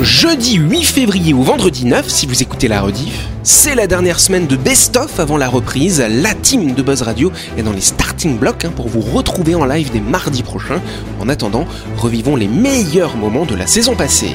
Jeudi 0.00 0.56
8 0.56 0.82
février 0.84 1.32
ou 1.32 1.42
vendredi 1.42 1.84
9, 1.84 2.08
si 2.08 2.26
vous 2.26 2.42
écoutez 2.42 2.66
la 2.66 2.80
rediff, 2.80 3.28
c'est 3.44 3.74
la 3.74 3.86
dernière 3.86 4.18
semaine 4.18 4.46
de 4.46 4.56
best-of 4.56 5.20
avant 5.20 5.36
la 5.36 5.48
reprise. 5.48 6.04
La 6.08 6.34
team 6.34 6.74
de 6.74 6.82
Buzz 6.82 7.02
Radio 7.02 7.30
est 7.56 7.62
dans 7.62 7.72
les 7.72 7.80
starting 7.80 8.38
blocks 8.38 8.64
hein, 8.64 8.72
pour 8.74 8.88
vous 8.88 9.00
retrouver 9.00 9.54
en 9.54 9.64
live 9.64 9.90
dès 9.92 10.00
mardi 10.00 10.42
prochain. 10.42 10.80
En 11.20 11.28
attendant, 11.28 11.66
revivons 11.98 12.36
les 12.36 12.48
meilleurs 12.48 13.16
moments 13.16 13.44
de 13.44 13.54
la 13.54 13.66
saison 13.66 13.94
passée. 13.94 14.34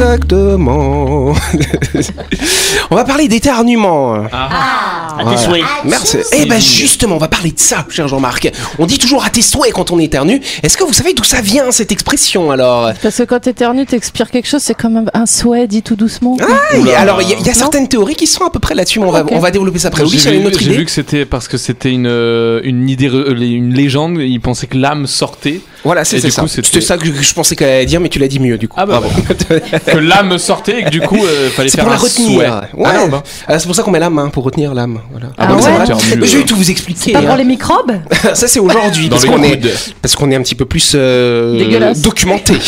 Exactement. 0.00 1.34
on 2.90 2.94
va 2.94 3.04
parler 3.04 3.28
d'éternuement. 3.28 4.14
À 4.32 5.24
tes 5.30 5.36
souhaits. 5.36 5.62
Merci. 5.84 6.18
Eh 6.32 6.46
ben 6.46 6.58
justement, 6.60 7.16
on 7.16 7.18
va 7.18 7.28
parler 7.28 7.50
de 7.52 7.58
ça, 7.58 7.84
cher 7.90 8.08
Jean-Marc. 8.08 8.50
On 8.78 8.86
dit 8.86 8.98
toujours 8.98 9.24
à 9.24 9.30
tes 9.30 9.42
souhaits 9.42 9.72
quand 9.72 9.90
on 9.90 9.98
éternue. 9.98 10.40
Est-ce 10.62 10.78
que 10.78 10.84
vous 10.84 10.92
savez 10.94 11.12
d'où 11.12 11.24
ça 11.24 11.42
vient 11.42 11.70
cette 11.70 11.92
expression 11.92 12.50
alors? 12.50 12.92
Parce 13.02 13.16
que 13.18 13.24
quand 13.24 13.40
t'éternues, 13.40 13.84
t'expires 13.84 14.30
quelque 14.30 14.48
chose, 14.48 14.62
c'est 14.62 14.74
comme 14.74 14.96
un, 14.96 15.04
un 15.12 15.26
souhait 15.26 15.66
dit 15.66 15.82
tout 15.82 15.96
doucement. 15.96 16.36
Ah, 16.40 16.76
et 16.76 16.94
alors 16.94 17.20
il 17.20 17.28
y 17.28 17.34
a, 17.34 17.36
il 17.38 17.44
y 17.46 17.50
a 17.50 17.52
Non 17.52 17.58
certaines 17.58 17.88
théories 17.88 18.14
qui 18.14 18.26
sont 18.26 18.44
à 18.44 18.50
peu 18.50 18.58
près 18.58 18.74
là-dessus, 18.74 19.00
mais 19.00 19.06
on 19.06 19.10
va, 19.12 19.22
Ok. 19.22 19.28
on 19.32 19.38
va 19.40 19.50
développer 19.50 19.78
ça 19.78 19.88
après. 19.88 20.04
Oui, 20.04 20.16
vu, 20.16 20.34
une 20.34 20.46
autre 20.46 20.58
j'ai 20.58 20.66
idée. 20.66 20.76
vu 20.78 20.84
que 20.86 20.90
c'était 20.90 21.26
parce 21.26 21.46
que 21.48 21.58
c'était 21.58 21.90
une, 21.92 22.06
euh, 22.06 22.60
une 22.64 22.88
idée, 22.88 23.08
re- 23.10 23.36
une 23.38 23.74
légende. 23.74 24.16
Ils 24.18 24.40
pensaient 24.40 24.66
que 24.66 24.78
l'âme 24.78 25.06
sortait, 25.06 25.60
Voilà, 25.84 26.04
c'est 26.04 26.20
ça. 26.30 26.44
c'était- 26.46 26.80
ça 26.80 26.96
que 26.98 27.06
je, 27.06 27.10
que 27.12 27.22
je 27.22 27.34
pensais 27.34 27.56
qu'elle 27.56 27.68
allait 27.68 27.86
dire, 27.86 28.00
mais 28.00 28.08
tu 28.08 28.18
l'as 28.18 28.28
dit 28.28 28.38
mieux 28.38 28.58
du 28.58 28.68
coup. 28.68 28.76
Ah 28.78 28.86
bah 28.86 29.00
Bravo. 29.00 29.10
que 29.86 29.96
l'âme 29.98 30.36
sortait 30.38 30.80
et 30.80 30.84
que 30.84 30.90
du 30.90 31.00
coup, 31.00 31.24
euh, 31.24 31.48
fallait 31.50 31.68
faire 31.70 31.84
pour 31.84 31.90
la 31.92 31.98
un 31.98 32.02
retenir. 32.02 32.30
souhait. 32.32 32.48
Ouais. 32.74 32.84
Ah 32.92 32.98
non, 32.98 33.08
bah. 33.08 33.22
Ah, 33.46 33.58
c'est 33.58 33.66
pour 33.66 33.74
ça 33.74 33.82
qu'on 33.82 33.90
met 33.90 33.98
la 33.98 34.10
main 34.10 34.28
pour 34.28 34.44
retenir 34.44 34.74
l'âme. 34.74 35.00
Voilà. 35.10 35.28
Ah 35.38 35.46
bah, 35.46 35.54
ouais, 35.54 35.62
c'est 35.98 36.16
Mais 36.16 36.26
je 36.26 36.38
vais 36.38 36.44
tout 36.44 36.56
vous 36.56 36.70
expliquer. 36.70 37.12
Pas 37.12 37.22
pour 37.22 37.30
hein. 37.30 37.36
les 37.36 37.44
microbes 37.44 37.92
Ça 38.34 38.46
c'est 38.48 38.60
aujourd'hui 38.60 39.08
parce 39.08 39.24
qu'on 39.24 39.42
est 39.42 39.58
coudes. 39.60 39.70
parce 40.02 40.14
qu'on 40.16 40.30
est 40.30 40.36
un 40.36 40.42
petit 40.42 40.54
peu 40.54 40.64
plus 40.66 40.92
euh, 40.94 41.94
documenté. 41.96 42.54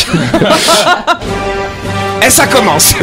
Et 2.27 2.31
ça 2.31 2.47
commence. 2.47 2.95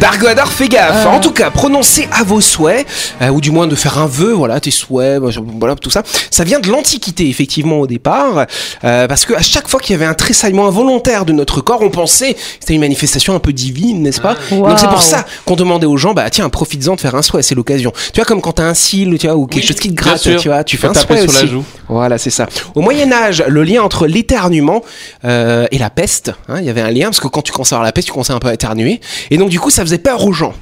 Dargo 0.00 0.26
Hadar, 0.26 0.50
fais 0.50 0.68
gaffe 0.68 1.06
En 1.06 1.20
tout 1.20 1.32
cas, 1.32 1.50
prononcer 1.50 2.08
à 2.12 2.24
vos 2.24 2.40
souhaits, 2.40 2.86
euh, 3.20 3.28
ou 3.28 3.40
du 3.40 3.50
moins 3.50 3.66
de 3.66 3.74
faire 3.74 3.98
un 3.98 4.06
vœu, 4.06 4.32
voilà, 4.32 4.60
tes 4.60 4.70
souhaits, 4.70 5.20
bah, 5.20 5.28
voilà, 5.58 5.74
tout 5.76 5.90
ça, 5.90 6.02
ça 6.30 6.44
vient 6.44 6.60
de 6.60 6.70
l'Antiquité, 6.70 7.28
effectivement, 7.28 7.80
au 7.80 7.86
départ, 7.86 8.46
euh, 8.84 9.06
parce 9.06 9.24
que 9.26 9.34
à 9.34 9.42
chaque 9.42 9.68
fois 9.68 9.80
qu'il 9.80 9.92
y 9.92 9.96
avait 9.96 10.06
un 10.06 10.14
tressaillement 10.14 10.66
involontaire 10.66 11.24
de 11.24 11.32
notre 11.32 11.60
corps, 11.60 11.82
on 11.82 11.90
pensait 11.90 12.34
que 12.34 12.40
c'était 12.60 12.74
une 12.74 12.80
manifestation 12.80 13.34
un 13.34 13.40
peu 13.40 13.52
divine, 13.52 14.02
n'est-ce 14.02 14.20
pas? 14.20 14.36
Donc 14.50 14.78
c'est 14.78 14.88
pour 14.88 15.02
ça 15.02 15.24
qu'on 15.44 15.56
demandait 15.56 15.86
aux 15.86 15.96
gens, 15.96 16.14
bah 16.14 16.28
tiens, 16.30 16.48
profites-en 16.48 16.94
de 16.94 17.00
faire 17.00 17.14
un 17.14 17.22
souhait, 17.22 17.42
c'est 17.42 17.54
l'occasion. 17.54 17.92
Tu 18.12 18.20
vois, 18.20 18.24
comme 18.24 18.40
quand 18.40 18.52
t'as 18.52 18.64
un 18.64 18.74
cil, 18.74 19.18
tu 19.18 19.26
vois, 19.26 19.36
ou 19.36 19.46
quelque 19.46 19.62
Oui, 19.62 19.68
chose 19.68 19.80
qui 19.80 19.90
te 19.90 19.94
gratte, 19.94 20.22
tu 20.22 20.48
vois, 20.48 20.64
tu 20.64 20.76
fais 20.76 20.88
un 20.88 20.94
souhait 20.94 21.28
sur 21.28 21.32
la 21.32 21.46
joue. 21.46 21.64
Voilà, 21.88 22.18
c'est 22.18 22.30
ça. 22.30 22.46
Au 22.74 22.80
Moyen 22.80 23.12
Âge, 23.12 23.44
le 23.46 23.62
lien 23.62 23.82
entre 23.82 24.06
l'éternuement 24.06 24.82
euh, 25.24 25.66
et 25.70 25.78
la 25.78 25.90
peste, 25.90 26.32
hein, 26.48 26.60
il 26.60 26.64
y 26.64 26.70
avait 26.70 26.80
un 26.80 26.90
lien 26.90 27.06
parce 27.06 27.20
que 27.20 27.28
quand 27.28 27.42
tu 27.42 27.52
commençais 27.52 27.74
à 27.74 27.78
avoir 27.78 27.84
la 27.84 27.92
peste, 27.92 28.06
tu 28.06 28.12
commençais 28.12 28.32
un 28.32 28.38
peu 28.38 28.48
à 28.48 28.54
éternuer, 28.54 29.00
et 29.30 29.38
donc 29.38 29.50
du 29.50 29.60
coup, 29.60 29.70
ça 29.70 29.82
faisait 29.82 29.98
peur 29.98 30.24
aux 30.24 30.32
gens. 30.32 30.54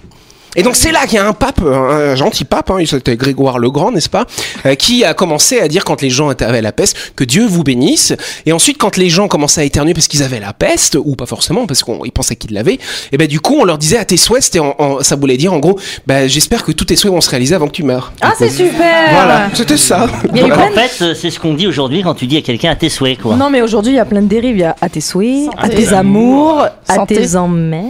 Et 0.56 0.62
donc 0.62 0.76
c'est 0.76 0.92
là 0.92 1.04
qu'il 1.06 1.14
y 1.14 1.18
a 1.18 1.26
un 1.26 1.32
pape, 1.32 1.60
un 1.62 2.14
gentil 2.14 2.44
pape, 2.44 2.70
hein, 2.70 2.76
il 2.80 2.86
s'appelait 2.86 3.16
Grégoire 3.16 3.58
le 3.58 3.70
Grand, 3.70 3.90
n'est-ce 3.90 4.08
pas, 4.08 4.24
euh, 4.66 4.74
qui 4.74 5.04
a 5.04 5.14
commencé 5.14 5.60
à 5.60 5.68
dire 5.68 5.84
quand 5.84 6.00
les 6.02 6.10
gens 6.10 6.28
avaient 6.28 6.62
la 6.62 6.72
peste 6.72 6.96
que 7.16 7.24
Dieu 7.24 7.46
vous 7.46 7.64
bénisse. 7.64 8.12
Et 8.46 8.52
ensuite, 8.52 8.78
quand 8.78 8.96
les 8.96 9.08
gens 9.10 9.26
commençaient 9.28 9.62
à 9.62 9.64
éternuer 9.64 9.94
parce 9.94 10.06
qu'ils 10.08 10.22
avaient 10.22 10.40
la 10.40 10.52
peste 10.52 10.96
ou 11.02 11.16
pas 11.16 11.26
forcément 11.26 11.66
parce 11.66 11.82
qu'ils 11.82 12.12
pensaient 12.12 12.36
qu'ils 12.36 12.52
l'avaient, 12.52 12.78
et 13.12 13.16
ben 13.16 13.26
du 13.26 13.40
coup 13.40 13.56
on 13.60 13.64
leur 13.64 13.78
disait 13.78 13.98
à 13.98 14.04
tes 14.04 14.16
souhaits, 14.16 14.42
c'était 14.44 14.58
en- 14.60 14.74
en- 14.78 15.02
ça 15.02 15.16
voulait 15.16 15.36
dire 15.36 15.52
en 15.52 15.58
gros, 15.58 15.78
bah, 16.06 16.26
j'espère 16.28 16.64
que 16.64 16.72
tous 16.72 16.84
tes 16.86 16.96
souhaits 16.96 17.12
vont 17.12 17.20
se 17.20 17.30
réaliser 17.30 17.54
avant 17.54 17.66
que 17.66 17.72
tu 17.72 17.82
meurs. 17.82 18.12
Ah, 18.20 18.32
c'est 18.38 18.50
super 18.50 19.10
Voilà, 19.12 19.48
c'était 19.54 19.76
ça. 19.76 20.06
Donc 20.34 20.52
en 20.52 20.70
fait, 20.70 21.02
euh, 21.02 21.14
c'est 21.14 21.30
ce 21.30 21.38
qu'on 21.40 21.54
dit 21.54 21.66
aujourd'hui 21.66 22.02
quand 22.02 22.14
tu 22.14 22.26
dis 22.26 22.36
à 22.36 22.42
quelqu'un 22.42 22.70
à 22.70 22.76
tes 22.76 22.88
souhaits, 22.88 23.18
quoi. 23.20 23.36
Non, 23.36 23.50
mais 23.50 23.60
aujourd'hui, 23.62 23.92
il 23.92 23.96
y 23.96 24.00
a 24.00 24.04
plein 24.04 24.22
de 24.22 24.28
dérives. 24.28 24.56
Il 24.56 24.60
y 24.60 24.64
a 24.64 24.76
à 24.80 24.88
tes 24.88 25.00
souhaits, 25.00 25.48
à 25.58 25.68
tes 25.68 25.92
amours, 25.92 26.66
à 26.88 27.06
tes 27.06 27.36
emmerdes. 27.36 27.86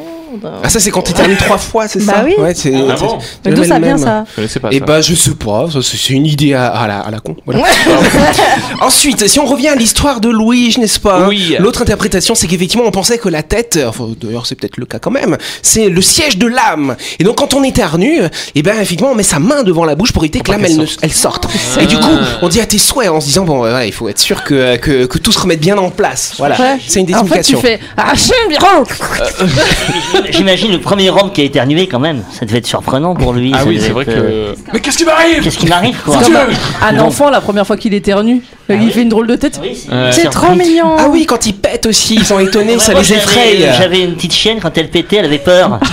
Ah 0.63 0.69
ça 0.69 0.81
c'est 0.81 0.91
quand 0.91 1.03
t'éternues 1.03 1.37
trois 1.37 1.59
fois, 1.59 1.89
c'est 1.89 2.05
Bah 2.05 2.15
ça 2.17 2.25
oui. 2.25 2.35
Ouais, 2.39 2.55
c'est. 2.55 2.75
Ah 2.75 2.95
c'est- 2.97 3.05
bon 3.05 3.19
c'est 3.21 3.29
Mais 3.45 3.51
le 3.53 3.57
d'où 3.57 3.65
ça 3.65 3.79
vient 3.79 3.97
ça 3.99 4.25
Je 4.37 4.59
pas 4.59 4.69
Et 4.73 4.79
ça. 4.79 4.85
bah 4.85 5.01
je 5.01 5.15
sais 5.15 5.31
pas, 5.35 5.67
ça, 5.71 5.79
c'est 5.83 6.11
une 6.13 6.27
idée 6.27 6.55
à, 6.55 6.67
à 6.69 6.87
la, 6.87 7.01
à 7.01 7.11
la 7.11 7.21
con. 7.21 7.37
voilà. 7.45 7.63
Ensuite, 8.81 9.27
si 9.29 9.39
on 9.41 9.47
revient 9.47 9.69
à 9.69 9.75
l'histoire 9.75 10.21
de 10.21 10.29
Louis, 10.29 10.75
n'est-ce 10.79 11.01
pas 11.01 11.29
Oui. 11.29 11.57
L'autre 11.59 11.83
interprétation, 11.83 12.35
c'est 12.35 12.47
qu'effectivement, 12.47 12.85
on 12.87 12.91
pensait 12.91 13.19
que 13.19 13.29
la 13.29 13.43
tête, 13.43 13.79
enfin 13.87 14.09
d'ailleurs 14.21 14.47
c'est 14.47 14.55
peut-être 14.55 14.77
le 14.77 14.87
cas 14.87 14.99
quand 14.99 15.11
même, 15.11 15.37
c'est 15.63 15.89
le 15.89 16.01
siège 16.03 16.39
de 16.39 16.47
l'âme. 16.47 16.97
Et 17.19 17.25
donc 17.25 17.37
quand 17.39 17.55
on 17.55 17.63
éternue, 17.63 18.21
et 18.55 18.63
ben 18.63 18.75
effectivement, 18.81 19.13
on 19.13 19.15
met 19.15 19.23
sa 19.23 19.39
main 19.39 19.63
devant 19.63 19.85
la 19.85 19.95
bouche 19.95 20.13
pour 20.13 20.23
éviter 20.25 20.41
que 20.41 20.51
l'âme 20.51 20.65
elle, 20.65 20.77
ne- 20.77 20.87
elle 21.03 21.13
sorte. 21.13 21.47
Et 21.81 21.87
du 21.87 21.97
coup, 21.99 22.17
on 22.43 22.49
dit 22.49 22.61
à 22.61 22.67
tes 22.67 22.79
souhaits 22.79 23.09
en 23.09 23.21
se 23.21 23.27
disant 23.27 23.45
bon, 23.45 23.63
ouais, 23.63 23.89
il 23.89 23.93
faut 23.93 24.09
être 24.09 24.19
sûr 24.19 24.45
que, 24.45 24.77
que, 24.77 25.07
que 25.07 25.19
tout 25.19 25.33
se 25.33 25.39
remette 25.41 25.61
bien 25.61 25.77
en 25.79 25.91
place. 25.91 26.35
Voilà, 26.39 26.59
Ouais. 26.59 26.79
c'est 26.87 27.01
une 27.01 27.15
En 27.15 27.25
fait, 27.25 27.43
tu 27.43 27.55
désignification. 27.55 27.61
fais 27.61 27.81
Ah, 27.97 28.13
J'imagine 30.31 30.73
le 30.73 30.81
premier 30.81 31.11
homme 31.11 31.33
qui 31.33 31.41
a 31.41 31.45
éternué 31.45 31.87
quand 31.87 31.99
même. 31.99 32.23
Ça 32.31 32.47
devait 32.47 32.59
être 32.59 32.67
surprenant 32.67 33.15
pour 33.15 33.33
lui. 33.33 33.53
Ah 33.55 33.61
ça 33.61 33.65
oui, 33.67 33.79
c'est 33.81 33.91
vrai 33.91 34.03
être, 34.03 34.13
euh, 34.17 34.55
que. 34.55 34.59
Mais 34.73 34.81
qu'est-ce 34.81 34.99
qui 34.99 35.05
m'arrive? 35.05 35.43
Qu'est-ce 35.43 35.59
qui 35.59 35.67
m'arrive, 35.67 35.97
quoi 36.05 36.19
C'est 36.23 36.33
comme 36.33 36.37
un, 36.83 36.99
enfant 37.01 37.31
la 37.31 37.41
première 37.41 37.67
fois 37.67 37.77
qu'il 37.77 37.95
éternue. 37.95 38.43
Ah 38.69 38.75
il 38.75 38.83
oui. 38.83 38.91
fait 38.91 39.03
une 39.03 39.09
drôle 39.09 39.27
de 39.27 39.37
tête. 39.37 39.61
Oui, 39.63 39.87
c'est 40.11 40.31
trop 40.31 40.55
mignon 40.55 40.97
Ah 40.99 41.09
oui, 41.11 41.27
quand 41.27 41.47
ils 41.47 41.55
pètent 41.55 41.87
aussi, 41.87 42.17
ils 42.17 42.25
sont 42.25 42.39
étonnés, 42.39 42.79
ça 42.79 42.93
Moi, 42.93 43.03
les 43.03 43.13
effraie. 43.13 43.73
J'avais 43.77 44.03
une 44.03 44.15
petite 44.15 44.35
chienne, 44.35 44.59
quand 44.61 44.77
elle 44.77 44.89
pétait, 44.89 45.17
elle 45.17 45.27
avait 45.27 45.39
peur. 45.39 45.79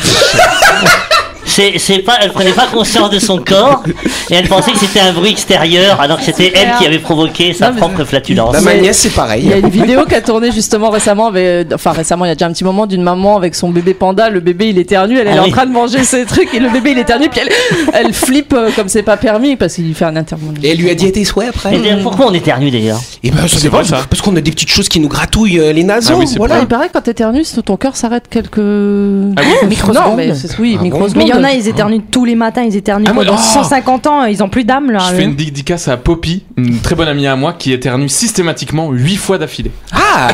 C'est, 1.51 1.73
c'est 1.79 1.99
pas, 1.99 2.17
elle 2.21 2.31
prenait 2.31 2.51
pas 2.53 2.67
conscience 2.73 3.09
de 3.09 3.19
son 3.19 3.37
corps 3.39 3.83
et 4.29 4.35
elle 4.35 4.47
pensait 4.47 4.71
que 4.71 4.77
c'était 4.79 5.01
un 5.01 5.11
bruit 5.11 5.31
extérieur 5.31 5.99
alors 5.99 6.17
que 6.17 6.23
c'était 6.23 6.51
elle 6.55 6.77
qui 6.79 6.85
avait 6.85 6.99
provoqué 6.99 7.51
sa 7.53 7.71
Non, 7.71 7.75
propre 7.77 8.05
flatulence. 8.05 8.53
Bah, 8.53 8.61
ma 8.61 8.75
nièce, 8.75 8.99
c'est 8.99 9.09
pareil. 9.13 9.41
Il 9.43 9.49
y 9.49 9.53
a 9.53 9.57
une 9.57 9.69
vidéo 9.69 10.05
qui 10.05 10.15
a 10.15 10.21
tourné 10.21 10.51
justement 10.51 10.89
récemment, 10.89 11.27
avec, 11.27 11.67
enfin 11.73 11.91
récemment, 11.91 12.23
il 12.23 12.29
y 12.29 12.31
a 12.31 12.35
déjà 12.35 12.45
un 12.45 12.53
petit 12.53 12.63
moment, 12.63 12.85
d'une 12.87 13.03
maman 13.03 13.35
avec 13.35 13.53
son 13.55 13.69
bébé 13.69 13.93
panda. 13.93 14.29
Le 14.29 14.39
bébé 14.39 14.69
il 14.69 14.77
éternue, 14.77 15.17
elle, 15.17 15.27
elle 15.27 15.33
Ah 15.33 15.35
est 15.35 15.39
en 15.39 15.43
oui. 15.45 15.51
train 15.51 15.65
de 15.65 15.71
manger 15.73 16.03
ses 16.05 16.25
trucs 16.25 16.53
et 16.53 16.59
le 16.59 16.69
bébé 16.69 16.91
il 16.91 16.99
éternue, 16.99 17.27
puis 17.29 17.41
elle, 17.43 17.49
elle 17.93 18.13
flippe 18.13 18.53
euh, 18.53 18.69
comme 18.75 18.87
c'est 18.87 19.03
pas 19.03 19.17
permis 19.17 19.57
parce 19.57 19.73
qu'il 19.75 19.93
fait 19.93 20.05
un 20.05 20.15
intervention. 20.15 20.53
Et 20.63 20.69
elle 20.71 20.77
lui 20.77 20.89
a 20.89 20.95
dit 20.95 21.07
à 21.07 21.11
tes 21.11 21.25
souhaits 21.25 21.49
après 21.49 21.77
d'ailleurs, 21.77 21.99
pourquoi 22.01 22.27
on 22.27 22.33
éternue 22.33 22.71
d'ailleurs? 22.71 23.01
Et 23.23 23.31
ben 23.31 23.45
ça 23.47 23.57
C'est 23.59 23.67
vrai, 23.67 23.83
ça. 23.83 24.05
parce 24.09 24.21
qu'on 24.21 24.35
a 24.37 24.41
des 24.41 24.51
petites 24.51 24.69
choses 24.71 24.87
qui 24.87 24.99
nous 25.01 25.09
gratouillent 25.09 25.59
euh, 25.59 25.73
les 25.73 25.83
naseaux, 25.83 26.13
Ah 26.15 26.19
oui, 26.19 26.33
voilà. 26.37 26.59
Il 26.61 26.67
paraît 26.67 26.87
que 26.87 26.93
quand 26.93 27.01
t'éternues, 27.01 27.43
ton 27.65 27.75
cœur 27.75 27.97
s'arrête 27.97 28.23
quelques 28.29 28.57
Ah 28.59 29.41
oui? 29.43 29.67
Microsecondes. 29.67 30.05
Non, 30.11 30.15
mais 30.15 30.31
oui, 30.59 30.73
Ah 30.75 30.77
bon? 30.77 30.83
microsecondes. 30.83 31.15
Mais 31.17 31.23
il 31.25 31.29
y 31.29 31.33
en 31.33 31.43
a, 31.43 31.50
ils 31.53 31.67
éternuent 31.67 32.01
tous 32.11 32.25
les 32.25 32.35
matins, 32.35 32.63
ils 32.63 32.75
éternuent 32.75 33.05
Ah, 33.07 33.13
moi- 33.13 33.23
pendant 33.25 33.37
oh 33.37 33.53
150 33.53 34.07
ans, 34.07 34.23
ils 34.25 34.41
ont 34.43 34.49
plus 34.49 34.63
d'âme 34.63 34.91
là. 34.91 34.99
Je 35.09 35.15
fais 35.15 35.23
une 35.23 35.35
dédicace 35.35 35.87
à 35.87 35.97
Poppy, 35.97 36.43
une 36.57 36.79
très 36.79 36.95
bonne 36.95 37.07
amie 37.07 37.27
à 37.27 37.35
moi, 37.35 37.53
qui 37.53 37.71
éternue 37.73 38.09
systématiquement 38.09 38.89
8 38.91 39.15
fois 39.17 39.37
d'affilée. 39.37 39.71
Ah 39.91 40.33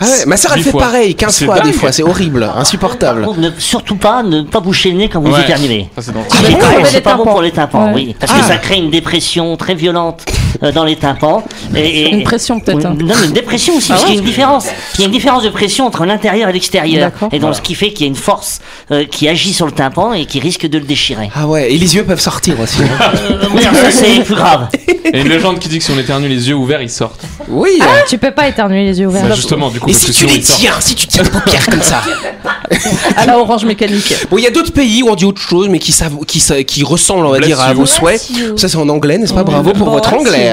Ah 0.00 0.04
ouais, 0.04 0.26
ma 0.26 0.36
soeur 0.36 0.52
elle 0.54 0.62
fait 0.62 0.70
fois. 0.70 0.80
pareil, 0.80 1.14
15 1.14 1.34
C'est 1.34 1.44
fois 1.46 1.60
des 1.60 1.72
fois, 1.72 1.92
c'est 1.92 2.02
horrible, 2.02 2.40
Par 2.40 2.58
insupportable. 2.58 3.22
contre, 3.24 3.40
ne, 3.40 3.50
surtout 3.58 3.96
pas 3.96 4.22
ne 4.22 4.42
pas 4.42 4.60
boucher 4.60 4.90
le 4.90 4.98
nez 4.98 5.08
quand 5.08 5.20
vous 5.20 5.32
Ouais. 5.32 5.40
éternuez. 5.42 5.88
Ça, 5.96 6.02
c'est 6.02 6.12
mais 6.14 7.00
pas- 7.00 7.14
bon 7.14 7.24
pour 7.24 7.42
les 7.42 7.50
tympans, 7.50 7.86
Ouais. 7.86 7.92
oui. 7.94 8.16
Parce 8.18 8.32
Ah. 8.34 8.40
que 8.40 8.44
ça 8.46 8.56
crée 8.56 8.76
une 8.76 8.90
dépression 8.90 9.56
très 9.56 9.74
violente 9.74 10.24
euh, 10.62 10.72
dans 10.72 10.84
les 10.84 10.96
tympans. 10.96 11.44
Et, 11.74 12.02
et- 12.02 12.10
Une 12.10 12.22
pression 12.24 12.60
peut-être. 12.60 12.84
hein. 12.86 12.96
Non, 12.98 13.14
mais 13.20 13.26
une 13.26 13.32
dépression 13.32 13.76
aussi, 13.76 13.88
Ah 13.90 13.94
parce 13.94 14.02
ouais 14.02 14.06
qu'il 14.08 14.14
y 14.16 14.18
a 14.18 14.20
une 14.22 14.26
différence. 14.26 14.66
Il 14.94 15.00
y 15.00 15.02
a 15.04 15.06
une 15.06 15.12
différence 15.12 15.42
de 15.42 15.48
pression 15.50 15.86
entre 15.86 16.04
l'intérieur 16.04 16.48
et 16.48 16.52
l'extérieur. 16.52 17.10
Et 17.32 17.38
donc, 17.38 17.54
ce 17.54 17.60
qui 17.62 17.74
fait 17.74 17.90
qu'il 17.90 18.02
y 18.02 18.04
a 18.04 18.08
une 18.08 18.14
force 18.16 18.60
euh, 18.90 19.04
qui 19.04 19.28
agit 19.28 19.52
sur 19.52 19.66
le 19.66 19.72
tympan 19.72 20.12
et 20.12 20.26
qui 20.26 20.40
risque 20.40 20.66
de 20.66 20.78
le 20.78 20.84
déchirer. 20.84 21.30
Ah 21.34 21.46
ouais, 21.46 21.72
et 21.72 21.78
les 21.78 21.94
yeux 21.96 22.04
peuvent 22.04 22.20
sortir 22.20 22.58
aussi. 22.60 22.82
hein. 22.82 23.10
Euh, 23.30 23.44
oui, 23.54 23.62
ça 23.62 23.90
c'est 23.90 24.20
plus 24.24 24.34
grave. 24.34 24.68
Et 25.12 25.20
une 25.20 25.28
légende 25.28 25.58
qui 25.58 25.68
dit 25.68 25.78
que 25.78 25.84
si 25.84 25.90
on 25.92 25.98
éternue 25.98 26.28
les 26.28 26.48
yeux 26.48 26.54
ouverts, 26.54 26.82
ils 26.82 26.90
sortent. 26.90 27.22
Oui. 27.48 27.70
Tu 28.08 28.18
peux 28.18 28.30
pas 28.32 28.48
éternuer 28.48 28.84
les 28.84 28.98
yeux 29.00 29.06
ouverts. 29.06 29.24
Bah, 29.28 29.34
justement, 29.34 29.68
du 29.70 29.78
coup, 29.80 29.85
Et 29.88 29.92
si 29.92 30.10
tu 30.12 30.26
les 30.26 30.40
tiens, 30.40 30.80
si 30.80 30.94
tu 30.94 31.06
tiens 31.06 31.22
les 31.22 31.30
paupières 31.30 31.66
comme 31.66 31.82
ça. 31.82 32.02
À 33.16 33.26
la 33.26 33.38
orange 33.38 33.64
mécanique. 33.64 34.14
Bon, 34.30 34.38
il 34.38 34.44
y 34.44 34.46
a 34.46 34.50
d'autres 34.50 34.72
pays 34.72 35.02
où 35.02 35.08
on 35.08 35.14
dit 35.14 35.24
autre 35.24 35.40
chose, 35.40 35.68
mais 35.68 35.78
qui, 35.78 35.92
savent, 35.92 36.16
qui, 36.26 36.42
qui 36.66 36.84
ressemblent, 36.84 37.26
on 37.26 37.30
va 37.30 37.38
Bless 37.38 37.48
dire, 37.48 37.60
à 37.60 37.70
you. 37.70 37.76
vos 37.76 37.86
souhaits. 37.86 38.20
Ça, 38.56 38.68
c'est 38.68 38.76
en 38.76 38.88
anglais, 38.88 39.18
n'est-ce 39.18 39.34
pas? 39.34 39.44
Bravo 39.44 39.72
pour 39.72 39.90
votre 39.90 40.12
anglais. 40.14 40.52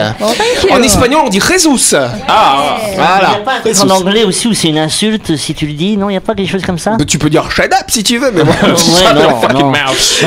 En 0.71 0.81
espagnol, 0.81 1.21
on 1.25 1.29
dit 1.29 1.39
Jesus. 1.41 1.95
Ah, 2.27 2.77
n'y 2.89 2.95
Voilà. 2.95 3.41
pas 3.45 3.83
en 3.83 3.89
anglais 3.89 4.23
aussi 4.23 4.47
où 4.47 4.53
c'est 4.53 4.69
une 4.69 4.77
insulte 4.77 5.35
si 5.37 5.53
tu 5.53 5.67
le 5.67 5.73
dis 5.73 5.97
Non, 5.97 6.09
il 6.09 6.13
n'y 6.13 6.17
a 6.17 6.21
pas 6.21 6.35
quelque 6.35 6.49
chose 6.51 6.63
comme 6.63 6.77
ça? 6.77 6.95
Mais 6.97 7.05
tu 7.05 7.17
peux 7.17 7.29
dire 7.29 7.49
shut 7.51 7.65
up 7.65 7.85
si 7.87 8.03
tu 8.03 8.17
veux, 8.17 8.31
mais 8.31 8.43
bon. 8.43 8.51
Ouais, 8.63 9.13
non, 9.53 9.59
non. 9.59 9.71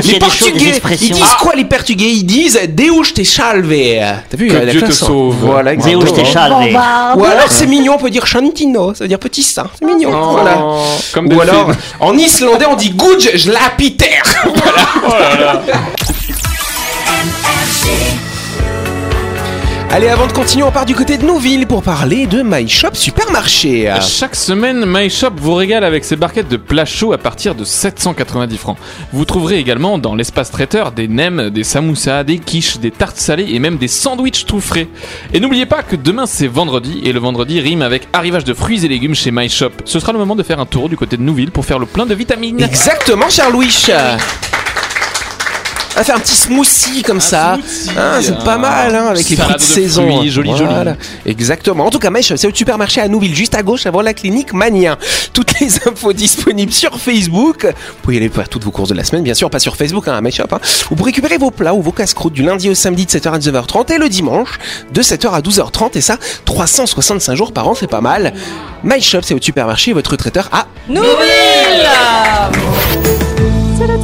Les 0.05 0.19
Portugais, 0.19 0.81
ils 1.00 1.11
disent 1.12 1.35
quoi 1.41 1.55
les 1.55 1.65
Portugais? 1.65 2.11
Ils 2.11 2.25
disent 2.25 2.59
Deus 2.69 3.12
te 3.15 3.23
salve. 3.25 3.73
T'as 4.31 4.37
vu 4.37 4.49
Que 4.49 4.71
Dieu 4.71 4.81
te 4.81 4.87
hein. 4.87 4.91
sauve. 4.91 5.37
Voilà, 5.41 5.75
Deus 5.77 5.99
te 6.12 6.25
salve. 6.25 6.56
Ou 7.17 7.25
alors 7.25 7.49
c'est 7.50 7.67
mignon, 7.67 7.94
on 7.94 7.99
peut 7.99 8.11
dire 8.11 8.27
chantino, 8.27 8.94
ça 8.94 9.05
veut 9.05 9.09
dire 9.09 9.19
petit 9.19 9.43
saint, 9.43 9.69
c'est 9.79 9.85
mignon. 9.87 10.11
Voilà. 10.32 10.59
Oh, 10.61 10.82
Comme 11.12 11.32
Ou 11.32 11.41
alors 11.41 11.71
en 12.00 12.17
islandais 12.17 12.67
on 12.67 12.76
dit 12.76 12.94
Gudj 12.96 13.37
Jlapiter. 13.37 14.23
Allez, 19.93 20.09
avant 20.09 20.27
de 20.27 20.33
continuer, 20.33 20.65
on 20.65 20.73
part 20.73 20.85
du 20.85 20.94
côté 20.94 21.17
de 21.17 21.25
Nouville 21.25 21.67
pour 21.67 21.83
parler 21.83 22.27
de 22.27 22.43
My 22.43 22.69
Shop 22.69 22.91
Supermarché. 22.93 23.91
Chaque 24.03 24.35
semaine, 24.35 24.85
MyShop 24.85 25.31
vous 25.37 25.55
régale 25.55 25.85
avec 25.85 26.05
ses 26.05 26.17
barquettes 26.17 26.49
de 26.49 26.56
plats 26.56 26.85
chauds 26.85 27.12
à 27.12 27.19
partir 27.19 27.55
de 27.55 27.65
790 27.65 28.59
francs. 28.59 28.77
Vous 29.12 29.25
trouverez 29.25 29.59
également 29.59 29.97
dans 29.99 30.17
l'espace 30.17 30.50
traiteur 30.50 30.91
des 30.91 31.06
nems, 31.06 31.50
des 31.50 31.62
samoussas, 31.65 32.25
des 32.25 32.38
quiches, 32.41 32.79
des 32.79 32.91
tartes 32.91 33.17
salées 33.17 33.47
et 33.50 33.59
même 33.61 33.79
des 33.79 33.88
sandwichs 33.88 34.44
tout 34.44 34.61
frais. 34.61 34.88
Et 35.33 35.41
n'oubliez 35.41 35.67
pas 35.67 35.83
que 35.83 35.97
demain 35.97 36.27
c'est 36.27 36.49
vendredi 36.49 37.00
et 37.05 37.12
le 37.12 37.21
vendredi 37.21 37.61
rime 37.61 37.82
avec 37.82 38.09
arrivage 38.12 38.44
de 38.44 38.55
fruits 38.55 38.85
et 38.85 38.89
légumes 38.89 39.15
chez 39.15 39.31
MyShop. 39.31 39.71
Ce 39.85 40.00
sera 40.00 40.12
le 40.12 40.19
moment 40.19 40.35
de 40.35 40.43
faire 40.43 40.59
un 40.59 40.67
tour 40.67 40.89
du 40.89 40.97
côté 40.97 41.17
de 41.17 41.23
Nouville 41.23 41.53
pour 41.53 41.65
faire 41.65 41.79
le 41.79 41.87
plein 41.87 42.06
de 42.06 42.15
vitamines. 42.15 42.61
Exactement, 42.61 43.31
cher 43.31 43.50
Louis. 43.50 43.87
On 45.96 46.00
va 46.00 46.04
faire 46.04 46.16
un 46.16 46.20
petit 46.20 46.37
smoothie 46.37 47.02
comme 47.02 47.22
ça. 47.22 47.54
Hein, 47.96 48.19
c'est 48.20 48.37
pas 48.44 48.58
mal, 48.58 48.94
hein, 48.94 49.06
avec 49.06 49.31
les 49.31 49.37
fruits 49.37 49.54
de 49.54 49.58
de 49.58 49.62
saison. 49.62 50.06
fruits, 50.06 50.31
joli, 50.31 50.54
joli. 50.54 50.70
Exactement. 51.25 51.87
En 51.87 51.90
tout 51.90 51.98
cas, 51.98 52.10
Mèche, 52.10 52.34
c'est 52.37 52.46
au 52.46 52.54
supermarché 52.54 53.00
à 53.00 53.08
Nouville, 53.08 53.34
juste 53.34 53.54
à 53.54 53.62
gauche, 53.62 53.87
avant 53.87 54.02
la 54.02 54.12
clinique 54.12 54.52
Mania. 54.52 54.98
Toutes 55.32 55.58
les 55.58 55.69
infos 55.87 56.12
disponibles 56.12 56.72
sur 56.72 57.00
Facebook. 57.00 57.64
Vous 57.64 58.02
pouvez 58.02 58.19
aller 58.19 58.28
faire 58.28 58.46
toutes 58.50 58.64
vos 58.64 58.70
courses 58.70 58.90
de 58.90 58.94
la 58.94 59.04
semaine, 59.04 59.22
bien 59.22 59.32
sûr, 59.32 59.48
pas 59.48 59.58
sur 59.58 59.75
Facebook, 59.75 60.06
hein, 60.06 60.12
à 60.14 60.20
Mèche 60.20 60.37
Shop, 60.37 60.44
hein. 60.52 60.60
Vous 60.90 60.96
pouvez 60.96 61.12
récupérer 61.12 61.38
vos 61.38 61.50
plats 61.50 61.72
ou 61.72 61.81
vos 61.81 61.93
casse-croûtes 61.93 62.34
du 62.34 62.43
lundi 62.43 62.69
au 62.69 62.75
samedi 62.75 63.06
de 63.06 63.10
7h 63.10 63.32
à 63.32 63.38
19h30 63.38 63.94
et 63.94 63.98
le 63.98 64.10
dimanche 64.10 64.58
de 64.93 65.00
7h 65.00 65.31
à 65.31 65.40
12h30. 65.40 65.96
Et 65.96 66.02
ça, 66.02 66.19
365 66.44 67.34
jours 67.34 67.52
par 67.52 67.69
an, 67.69 67.75
c'est 67.75 67.87
pas 67.87 68.02
mal. 68.02 68.34
My 68.84 69.00
Shop, 69.00 69.20
c'est 69.22 69.32
au 69.32 69.40
supermarché, 69.40 69.94
votre 69.94 70.14
traiteur 70.16 70.50
à 70.52 70.66
la 70.90 72.50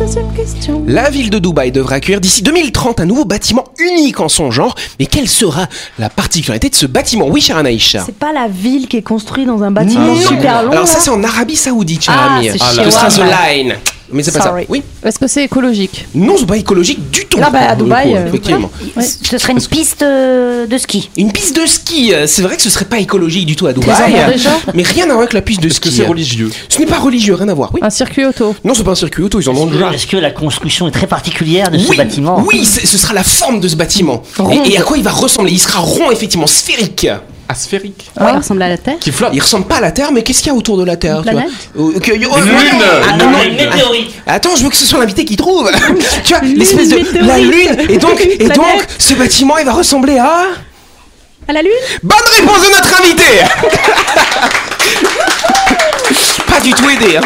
deuxième 0.05 0.33
question. 0.35 0.83
La 0.89 1.11
ville 1.11 1.31
de 1.31 1.39
Dubaï 1.39 1.71
devra 1.71 1.95
accueillir 1.97 2.21
d'ici 2.21 2.43
2030 2.43 2.99
un 2.99 3.05
nouveau 3.07 3.25
bâtiment 3.25 3.65
unique 3.79 4.19
en 4.19 4.29
son 4.29 4.51
genre. 4.51 4.75
Mais 4.99 5.07
quelle 5.07 5.29
sera 5.29 5.69
la 5.97 6.09
particularité 6.11 6.69
de 6.69 6.75
ce 6.75 6.87
bâtiment? 6.87 7.29
Oui, 7.29 7.41
cher 7.41 7.57
Anaïs. 7.57 7.97
C'est 8.05 8.17
pas 8.19 8.33
la 8.33 8.49
ville 8.49 8.89
qui 8.89 8.97
est 8.97 9.03
construite 9.03 9.47
dans 9.47 9.63
un 9.63 9.71
bâtiment 9.71 10.17
super 10.17 10.65
long. 10.65 10.73
Alors 10.73 10.89
ça 10.89 10.95
là 10.95 11.01
c'est 11.05 11.11
en 11.11 11.23
Arabie 11.23 11.55
Saoudite, 11.55 12.03
cher 12.05 12.15
Ah, 12.19 12.37
ami. 12.39 12.49
c'est 12.53 12.59
Ah, 12.61 12.85
Ce 12.85 12.91
sera 12.91 13.09
The. 13.11 13.31
Line. 13.55 13.75
Mais 14.13 14.23
c'est 14.23 14.33
pas 14.33 14.41
ça. 14.41 14.55
Oui. 14.69 14.83
Est-ce 15.05 15.19
que 15.19 15.27
c'est 15.27 15.45
écologique 15.45 16.07
Non, 16.15 16.35
c'est 16.39 16.47
pas 16.47 16.57
écologique 16.57 17.11
du 17.11 17.27
tout. 17.27 17.39
Là, 17.39 17.51
bah, 17.51 17.61
à 17.71 17.75
Dubaï, 17.77 18.11
coup, 18.11 18.17
euh, 18.17 18.27
effectivement. 18.29 18.71
Ouais. 18.97 19.03
Ce 19.03 19.39
serait 19.39 19.53
une 19.53 19.61
piste 19.61 20.03
euh, 20.03 20.67
de 20.67 20.79
ski. 20.79 21.11
Une 21.17 21.33
piste 21.33 21.57
de 21.57 21.67
ski, 21.67 22.13
euh, 22.13 22.27
c'est 22.27 22.43
vrai 22.43 22.57
que 22.57 22.63
ce 22.63 22.71
serait 22.71 22.85
pas 22.85 22.99
écologique 22.99 23.47
du 23.47 23.57
tout 23.57 23.67
à 23.67 23.73
Dubaï. 23.73 24.13
déjà 24.33 24.51
Mais 24.75 24.83
rien 24.83 25.05
à 25.05 25.09
voir 25.09 25.21
avec 25.21 25.33
la 25.33 25.43
piste 25.43 25.63
de 25.63 25.69
Est-ce 25.69 25.81
que 25.81 25.89
ski. 25.89 25.99
c'est 25.99 26.07
religieux 26.07 26.51
Ce 26.69 26.79
n'est 26.79 26.87
pas 26.87 26.99
religieux, 26.99 27.35
rien 27.35 27.49
à 27.49 27.55
voir. 27.55 27.71
Oui. 27.73 27.81
Un 27.83 27.91
circuit 27.91 28.25
auto. 28.25 28.55
Non, 28.65 28.75
c'est 28.75 28.85
pas 28.85 28.93
un 28.93 28.97
circuit 28.97 29.23
auto, 29.23 29.41
ils 29.41 29.49
en 29.49 29.57
ont 29.57 29.67
déjà. 29.67 29.91
Est-ce 29.93 30.07
que 30.07 30.17
la 30.17 30.31
construction 30.31 30.87
est 30.89 30.93
très 30.93 31.07
particulière 31.07 31.71
de 31.71 31.79
ce 31.79 31.97
bâtiment 31.97 32.43
oui, 32.47 32.65
ce 32.65 32.99
sera 32.99 33.15
la 33.15 33.23
forme 33.25 33.61
de 33.61 33.69
ce 33.69 33.77
bâtiment. 33.77 34.23
Et, 34.51 34.73
et 34.73 34.79
à 34.79 34.83
quoi 34.83 34.97
il 34.97 35.03
va 35.03 35.11
ressembler? 35.11 35.53
Il 35.53 35.59
sera 35.59 35.81
rond, 35.81 36.11
effectivement, 36.11 36.47
sphérique. 36.47 37.07
Asphérique 37.53 38.11
Ouais, 38.19 38.27
il 38.33 38.39
ressemble 38.39 38.63
à 38.63 38.69
la 38.69 38.79
Terre. 38.79 38.99
Qui 38.99 39.13
flotte 39.13 39.31
Il 39.33 39.41
ressemble 39.41 39.67
pas 39.67 39.77
à 39.77 39.81
la 39.81 39.93
Terre, 39.93 40.11
mais 40.11 40.23
qu'est-ce 40.23 40.39
qu'il 40.39 40.49
y 40.49 40.51
a 40.51 40.55
autour 40.55 40.79
de 40.79 40.85
la 40.85 40.97
Terre 40.97 41.19
Une 41.19 41.23
planète 41.23 41.47
oh, 41.79 41.91
lune 41.91 42.01
ah, 42.03 43.07
Ah 43.09 43.17
non, 43.17 43.27
ah, 44.27 44.33
Attends, 44.33 44.57
je 44.57 44.65
veux 44.65 44.71
que 44.71 44.77
ce 44.77 44.87
soit 44.87 44.99
l'invité 44.99 45.25
qui 45.25 45.37
trouve. 45.37 45.71
tu 46.25 46.35
vois, 46.35 46.43
l'espèce 46.43 46.89
de 46.89 46.97
météorite. 46.97 47.23
la 47.23 47.39
lune. 47.39 47.77
Et 47.91 47.99
donc, 47.99 48.21
et 48.21 48.37
Planète. 48.37 48.57
donc, 48.57 48.85
ce 48.99 49.15
bâtiment, 49.15 49.57
il 49.59 49.67
va 49.67 49.73
ressembler 49.73 50.19
à. 50.19 50.47
À 51.49 51.53
la 51.53 51.63
lune 51.63 51.73
Bonne 52.03 52.19
réponse 52.37 52.67
de 52.67 52.71
notre 52.71 53.01
invité. 53.01 53.23
pas 56.47 56.61
du 56.61 56.73
tout 56.73 56.89
aidé. 56.89 57.17
Hein. 57.17 57.23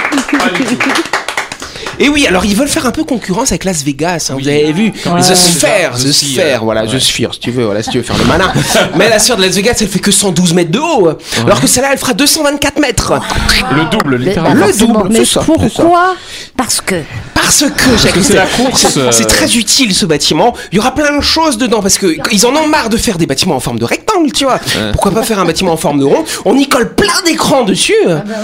Et 1.99 2.09
oui, 2.09 2.27
alors 2.27 2.45
ils 2.45 2.55
veulent 2.55 2.69
faire 2.69 2.87
un 2.87 2.91
peu 2.91 3.05
concurrence 3.05 3.53
avec 3.53 3.65
Las 3.65 3.83
Vegas, 3.83 4.29
hein, 4.31 4.37
vous 4.39 4.47
avez 4.49 4.73
vu 4.73 4.93
The 4.93 5.35
Sphere, 5.35 5.93
The 5.97 6.03
The 6.03 6.13
Sphere, 6.13 6.65
voilà, 6.65 6.85
ouais. 6.85 6.89
The 6.89 6.99
Sphere, 6.99 7.33
si 7.35 7.41
tu 7.41 7.51
veux, 7.51 7.65
voilà, 7.65 7.83
si 7.83 7.91
tu 7.91 7.99
veux 7.99 8.05
faire 8.05 8.19
le 8.19 8.25
malin. 8.25 8.53
Mais 8.97 9.09
la 9.09 9.19
sphère 9.19 9.37
de 9.37 9.43
Las 9.43 9.55
Vegas, 9.55 9.77
elle 9.81 9.89
fait 9.89 9.99
que 9.99 10.11
112 10.11 10.53
mètres 10.55 10.71
de 10.71 10.79
haut, 10.79 11.09
alors 11.45 11.61
que 11.61 11.67
celle-là, 11.67 11.91
elle 11.93 11.99
fera 11.99 12.13
224 12.13 12.79
mètres. 12.81 13.15
Le 13.73 13.85
double, 13.91 14.19
bah, 14.19 14.25
littéralement. 14.25 14.67
Le 14.67 14.73
forcément. 14.73 14.93
double, 15.01 15.09
Mais 15.13 15.25
ça. 15.25 15.41
pourquoi 15.41 16.15
Parce 16.57 16.81
que 16.81 16.97
Parce 17.35 17.65
que, 17.65 17.97
Jacques, 17.97 18.15
c'est 18.23 18.35
la 18.35 18.47
course, 18.47 18.87
c'est- 18.89 18.99
euh. 19.01 19.27
Très 19.29 19.57
utile 19.57 19.95
ce 19.95 20.05
bâtiment. 20.07 20.55
Il 20.73 20.77
y 20.77 20.79
aura 20.79 20.95
plein 20.95 21.17
de 21.17 21.23
choses 21.23 21.59
dedans 21.59 21.81
parce 21.81 21.99
que 21.99 22.17
ils 22.33 22.47
en 22.47 22.55
ont 22.57 22.67
marre 22.69 22.89
de 22.91 22.97
faire 22.97 23.19
des 23.19 23.27
bâtiments 23.27 23.57
en 23.57 23.61
forme 23.61 23.79
de 23.79 23.85
rectangle, 23.85 24.33
tu 24.33 24.45
vois. 24.45 24.61
Pourquoi 24.93 25.13
pas 25.13 25.23
faire 25.23 25.39
un 25.39 25.45
bâtiment 25.45 25.73
en 25.73 25.77
forme 25.77 25.99
de 25.99 26.05
rond? 26.05 26.25
On 26.45 26.57
y 26.57 26.69
colle 26.69 26.95
plein 26.95 27.23
d'écrans 27.25 27.65
dessus. 27.65 27.95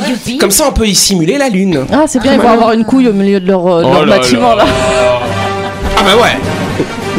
Youpi. 0.08 0.38
Comme 0.38 0.50
ça, 0.50 0.64
on 0.68 0.72
peut 0.72 0.86
y 0.86 0.94
simuler 0.94 1.36
la 1.38 1.48
lune. 1.48 1.86
Ah, 1.92 2.04
c'est 2.06 2.20
bien, 2.20 2.34
ils 2.34 2.40
vont 2.40 2.48
avoir 2.48 2.72
une 2.72 2.84
couille 2.84 3.08
au 3.08 3.12
milieu 3.12 3.40
de 3.42 3.48
leur, 3.48 3.66
euh, 3.66 3.82
Oh 3.84 3.92
leur 3.92 4.06
là 4.06 4.16
bâtiment 4.18 4.54
là. 4.54 4.64
Ah 5.96 6.02
bah 6.04 6.22
ouais. 6.22 6.36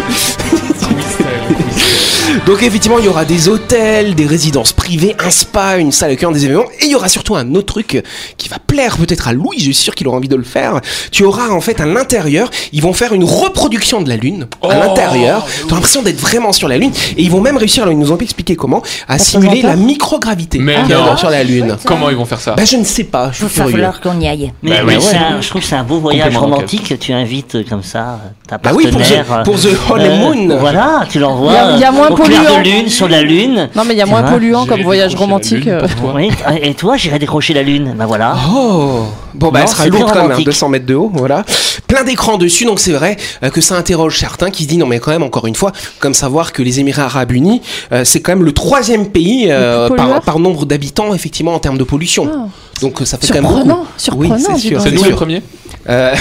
Donc 2.46 2.62
effectivement, 2.64 3.00
il 3.00 3.06
y 3.06 3.08
aura 3.08 3.26
des 3.26 3.48
hôtels, 3.50 4.16
des 4.16 4.26
résidences 4.26 4.74
privées, 4.74 5.16
un 5.24 5.30
spa, 5.30 5.78
une 5.78 5.92
salle 5.92 6.12
accueillant 6.12 6.32
des 6.32 6.46
événements, 6.46 6.66
et 6.80 6.86
il 6.86 6.92
y 6.92 6.96
aura 6.96 7.08
surtout 7.10 7.36
un 7.36 7.54
autre 7.56 7.74
truc 7.74 8.04
qui 8.38 8.50
va 8.50 8.58
plaire 8.60 8.98
peut-être 8.98 9.28
à 9.28 9.34
Louis, 9.34 9.58
je 9.60 9.64
suis 9.66 9.74
sûr 9.74 9.96
qu'il 9.96 10.08
aura 10.08 10.18
envie 10.18 10.28
de 10.28 10.36
le 10.36 10.44
faire. 10.44 10.80
Tu 11.12 11.24
auras 11.24 11.50
en 11.50 11.62
fait 11.62 11.80
à 11.80 11.86
l'intérieur, 11.86 12.50
ils 12.72 12.82
vont 12.82 12.94
faire 12.94 13.14
une 13.14 13.24
reproduction 13.24 14.02
de 14.02 14.10
la 14.10 14.16
Lune 14.18 14.48
à 14.64 14.78
l'intérieur. 14.78 15.46
T'as 15.68 15.76
l'impression 15.76 16.02
d'être 16.02 16.20
vraiment 16.20 16.54
sur 16.54 16.68
la 16.68 16.78
Lune, 16.78 16.92
et 17.18 17.22
ils 17.24 17.32
vont 17.32 17.42
même 17.42 17.58
réussir, 17.58 17.84
alors 17.84 17.94
ils 17.94 18.00
nous 18.00 18.12
ont 18.12 18.18
expliqué 18.18 18.56
comment, 18.56 18.82
à 19.08 19.18
simuler 19.20 19.62
la 19.62 19.76
microgravité 19.76 20.60
Mais 20.60 20.76
qu'il 20.82 20.90
y 20.90 20.94
a 20.94 20.98
non. 21.06 21.18
sur 21.18 21.30
la 21.30 21.44
Lune. 21.44 21.78
Comment 21.86 22.10
ils 22.10 22.16
vont 22.16 22.26
faire 22.26 22.40
ça 22.42 22.54
Bah 22.56 22.66
je 22.66 22.78
ne 22.78 22.84
sais 22.84 23.04
pas, 23.06 23.32
je 23.32 23.44
il 23.46 23.50
suis 23.50 23.58
va 23.60 23.66
curieux. 23.66 23.72
falloir 23.84 24.02
qu'on 24.02 24.20
y 24.20 24.28
aille. 24.28 24.54
Mais, 24.62 24.72
Bah 24.72 24.84
mais 24.86 24.96
oui. 24.98 25.04
c'est 25.08 25.18
un- 25.18 25.42
je 25.42 25.50
trouve 25.50 25.62
que 25.62 25.68
c'est 25.68 25.76
un 25.76 25.84
beau 25.84 26.00
voyage 26.00 26.34
Complément 26.34 26.56
romantique. 26.56 26.98
Tu 27.00 27.14
invites 27.14 27.56
euh, 27.56 27.64
comme 27.70 27.84
ça 27.84 28.20
ta 28.58 28.70
Bah 28.70 28.76
oui, 28.76 28.88
pour 28.92 29.02
the- 29.02 29.12
euh, 29.12 29.44
pour 29.44 29.56
the 29.60 29.68
honeymoon. 29.90 30.58
voilà, 30.60 31.04
tu 31.10 31.20
l'envoies 31.20 31.52
Il 31.52 31.56
y 31.56 31.58
a- 31.58 31.72
il 31.76 31.80
y 31.80 31.84
a 31.84 31.92
moins 31.92 32.10
au 32.10 32.16
clair 32.16 32.42
polluant. 32.44 32.60
de 32.60 32.64
lune, 32.64 32.90
sur 32.90 33.08
la 33.08 33.22
lune. 33.22 33.70
Non, 33.76 33.84
mais 33.88 33.94
il 33.94 33.98
y 33.98 34.02
a 34.02 34.06
moins 34.06 34.24
polluant 34.24 34.66
comme 34.66 34.82
voyage 34.82 35.16
romantique. 35.16 35.66
lune 35.66 35.74
euh. 35.74 35.80
pour 35.82 35.96
toi. 35.96 36.14
Oui, 36.16 36.30
et 36.62 36.74
toi, 36.74 36.98
j'irai 36.98 37.20
décrocher 37.20 37.54
la 37.54 37.64
lune. 37.64 37.94
Bah 37.98 38.06
voilà. 38.06 38.36
Oh 38.54 39.06
Bon 39.34 39.50
bah 39.50 39.60
Non, 39.60 39.66
elle 39.66 39.72
sera 39.72 39.88
lourde 39.88 40.04
quand 40.04 40.10
même, 40.10 40.18
hein, 40.18 40.22
romantique. 40.24 40.46
200 40.46 40.70
mètres 40.70 40.86
de 40.86 40.96
haut, 40.96 41.12
voilà. 41.14 41.44
Plein 41.88 42.04
d'écrans 42.04 42.38
dessus, 42.38 42.66
donc 42.66 42.80
c'est 42.80 42.92
vrai 42.92 43.18
euh, 43.44 43.50
que 43.50 43.62
ça 43.62 43.76
interroge 43.76 44.20
certains 44.20 44.52
qui 44.52 44.64
se 44.64 44.70
disent 44.70 44.78
non 44.78 44.88
mais 44.88 45.00
quand 45.00 45.12
même 45.12 45.24
encore 45.24 45.48
une 45.48 45.56
fois, 45.56 45.72
comme 46.00 46.14
savoir 46.14 46.54
que 46.54 46.62
les 46.62 46.80
Émirats 46.80 47.06
Arabes 47.06 47.32
Unis, 47.32 47.62
euh, 47.92 48.04
c'est 48.04 48.22
quand 48.22 48.32
même 48.32 48.44
le 48.44 48.52
troisième 48.52 49.08
pays 49.08 49.48
euh, 49.50 49.90
par, 49.90 50.40
nombre 50.40 50.66
d'habitants 50.66 51.14
effectivement 51.14 51.54
en 51.54 51.60
termes 51.60 51.78
de 51.78 51.84
pollution. 51.84 52.30
Ah. 52.34 52.48
Donc 52.82 53.00
ça 53.06 53.18
fait 53.18 53.28
quand 53.28 53.34
même 53.36 53.44
Surprenant, 53.46 53.76
beaucoup. 53.76 53.88
surprenant, 53.98 54.36
Oui, 54.36 54.44
c'est 54.46 54.58
sûr. 54.58 54.82
C'est 54.82 54.92
nous 54.92 55.04
les 55.04 55.12
premiers 55.12 55.42
Euh, 55.90 56.16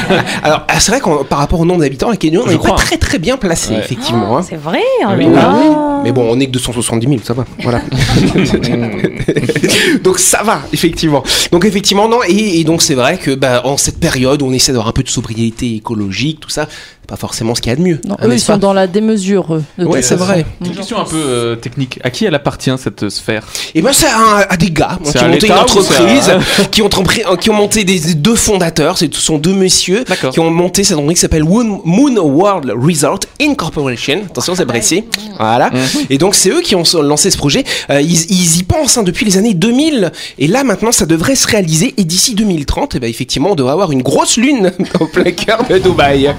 alors 0.44 0.62
ah, 0.68 0.78
c'est 0.78 0.92
vrai 0.92 1.00
que 1.00 1.24
par 1.24 1.38
rapport 1.40 1.58
au 1.60 1.64
nombre 1.64 1.80
d'habitants, 1.80 2.08
la 2.10 2.16
Kenya 2.16 2.40
Je 2.46 2.52
n'est 2.52 2.58
pas 2.58 2.70
très 2.72 2.96
très 2.98 3.18
bien 3.18 3.36
placé 3.36 3.72
Ouais. 3.74 3.80
effectivement. 3.80 4.38
hein. 4.38 4.44
C'est 4.48 4.56
vrai 4.56 4.80
oh 5.02 5.06
Oui. 5.16 5.26
Mais 6.04 6.12
bon, 6.12 6.26
on 6.30 6.38
est 6.38 6.46
que 6.46 6.52
270 6.52 7.06
000, 7.08 7.20
ça 7.24 7.34
va. 7.34 7.44
Voilà. 7.62 7.80
donc 10.04 10.18
ça 10.18 10.42
va, 10.42 10.60
effectivement. 10.72 11.22
Donc 11.50 11.64
effectivement, 11.64 12.08
non. 12.08 12.18
Et, 12.28 12.57
et 12.60 12.64
donc 12.64 12.82
c'est 12.82 12.94
vrai 12.94 13.16
que 13.18 13.32
bah, 13.34 13.62
en 13.64 13.76
cette 13.76 13.98
période 14.00 14.42
où 14.42 14.46
on 14.46 14.52
essaie 14.52 14.72
d'avoir 14.72 14.88
un 14.88 14.92
peu 14.92 15.02
de 15.02 15.08
sobriété 15.08 15.74
écologique, 15.76 16.40
tout 16.40 16.50
ça, 16.50 16.66
c'est 16.70 17.06
pas 17.08 17.16
forcément 17.16 17.54
ce 17.54 17.60
qu'il 17.62 17.70
y 17.70 17.72
a 17.72 17.76
de 17.76 17.82
mieux. 17.82 18.00
Non, 18.06 18.16
hein, 18.18 18.26
eux, 18.28 18.34
ils 18.34 18.40
sont 18.40 18.52
pas? 18.52 18.58
dans 18.58 18.72
la 18.72 18.86
démesure. 18.86 19.60
toute 19.78 20.02
c'est 20.02 20.14
vrai. 20.14 20.44
Une 20.64 20.74
question 20.74 20.98
un 20.98 21.04
peu 21.04 21.16
euh, 21.16 21.56
technique. 21.56 21.98
À 22.04 22.10
qui 22.10 22.24
elle 22.26 22.34
appartient 22.34 22.70
cette 22.78 23.08
sphère? 23.08 23.44
Et 23.74 23.80
ben 23.82 23.92
c'est 23.92 24.06
à, 24.08 24.46
à 24.50 24.56
des 24.56 24.70
gars 24.70 24.98
C'est 25.04 25.12
qui 25.12 25.18
à 25.18 25.24
ont 25.26 25.28
monté 25.30 25.46
une 25.46 25.52
entreprise, 25.54 26.28
à- 26.28 26.64
qui 26.70 26.82
ont 26.82 26.88
entrepris- 26.88 27.38
qui 27.38 27.50
ont 27.50 27.54
monté 27.54 27.84
des, 27.84 27.98
des 27.98 28.14
deux 28.14 28.34
fondateurs, 28.36 28.98
ce 28.98 29.06
sont 29.12 29.38
deux 29.38 29.54
messieurs 29.54 30.04
qui 30.32 30.40
ont 30.40 30.50
monté 30.50 30.84
cette 30.84 30.96
entreprise 30.96 31.16
qui 31.16 31.20
s'appelle 31.22 31.44
Moon, 31.44 32.16
World 32.18 32.72
Resort 32.76 33.20
Incorporation. 33.40 34.22
Attention, 34.26 34.54
c'est 34.54 34.66
précis. 34.66 35.04
Voilà. 35.38 35.70
Et 36.10 36.18
donc 36.18 36.34
c'est 36.34 36.50
eux 36.50 36.60
qui 36.60 36.74
ont 36.74 36.82
lancé 37.02 37.30
ce 37.30 37.36
projet. 37.38 37.64
Euh, 37.90 38.00
ils, 38.00 38.30
ils 38.30 38.58
y 38.58 38.62
pensent 38.62 38.98
hein, 38.98 39.02
depuis 39.02 39.24
les 39.24 39.36
années 39.38 39.54
2000 39.54 40.12
et 40.38 40.46
là 40.46 40.62
maintenant 40.64 40.92
ça 40.92 41.06
devrait 41.06 41.34
se 41.36 41.46
réaliser 41.48 41.94
et 41.96 42.04
d'ici 42.04 42.34
2030, 42.48 42.94
eh 42.96 43.00
ben, 43.00 43.08
effectivement 43.10 43.50
on 43.52 43.54
devrait 43.54 43.72
avoir 43.72 43.92
une 43.92 44.02
grosse 44.02 44.36
lune 44.36 44.72
au 45.00 45.06
plein 45.06 45.30
cœur 45.32 45.64
de 45.68 45.78
Dubaï. 45.78 46.30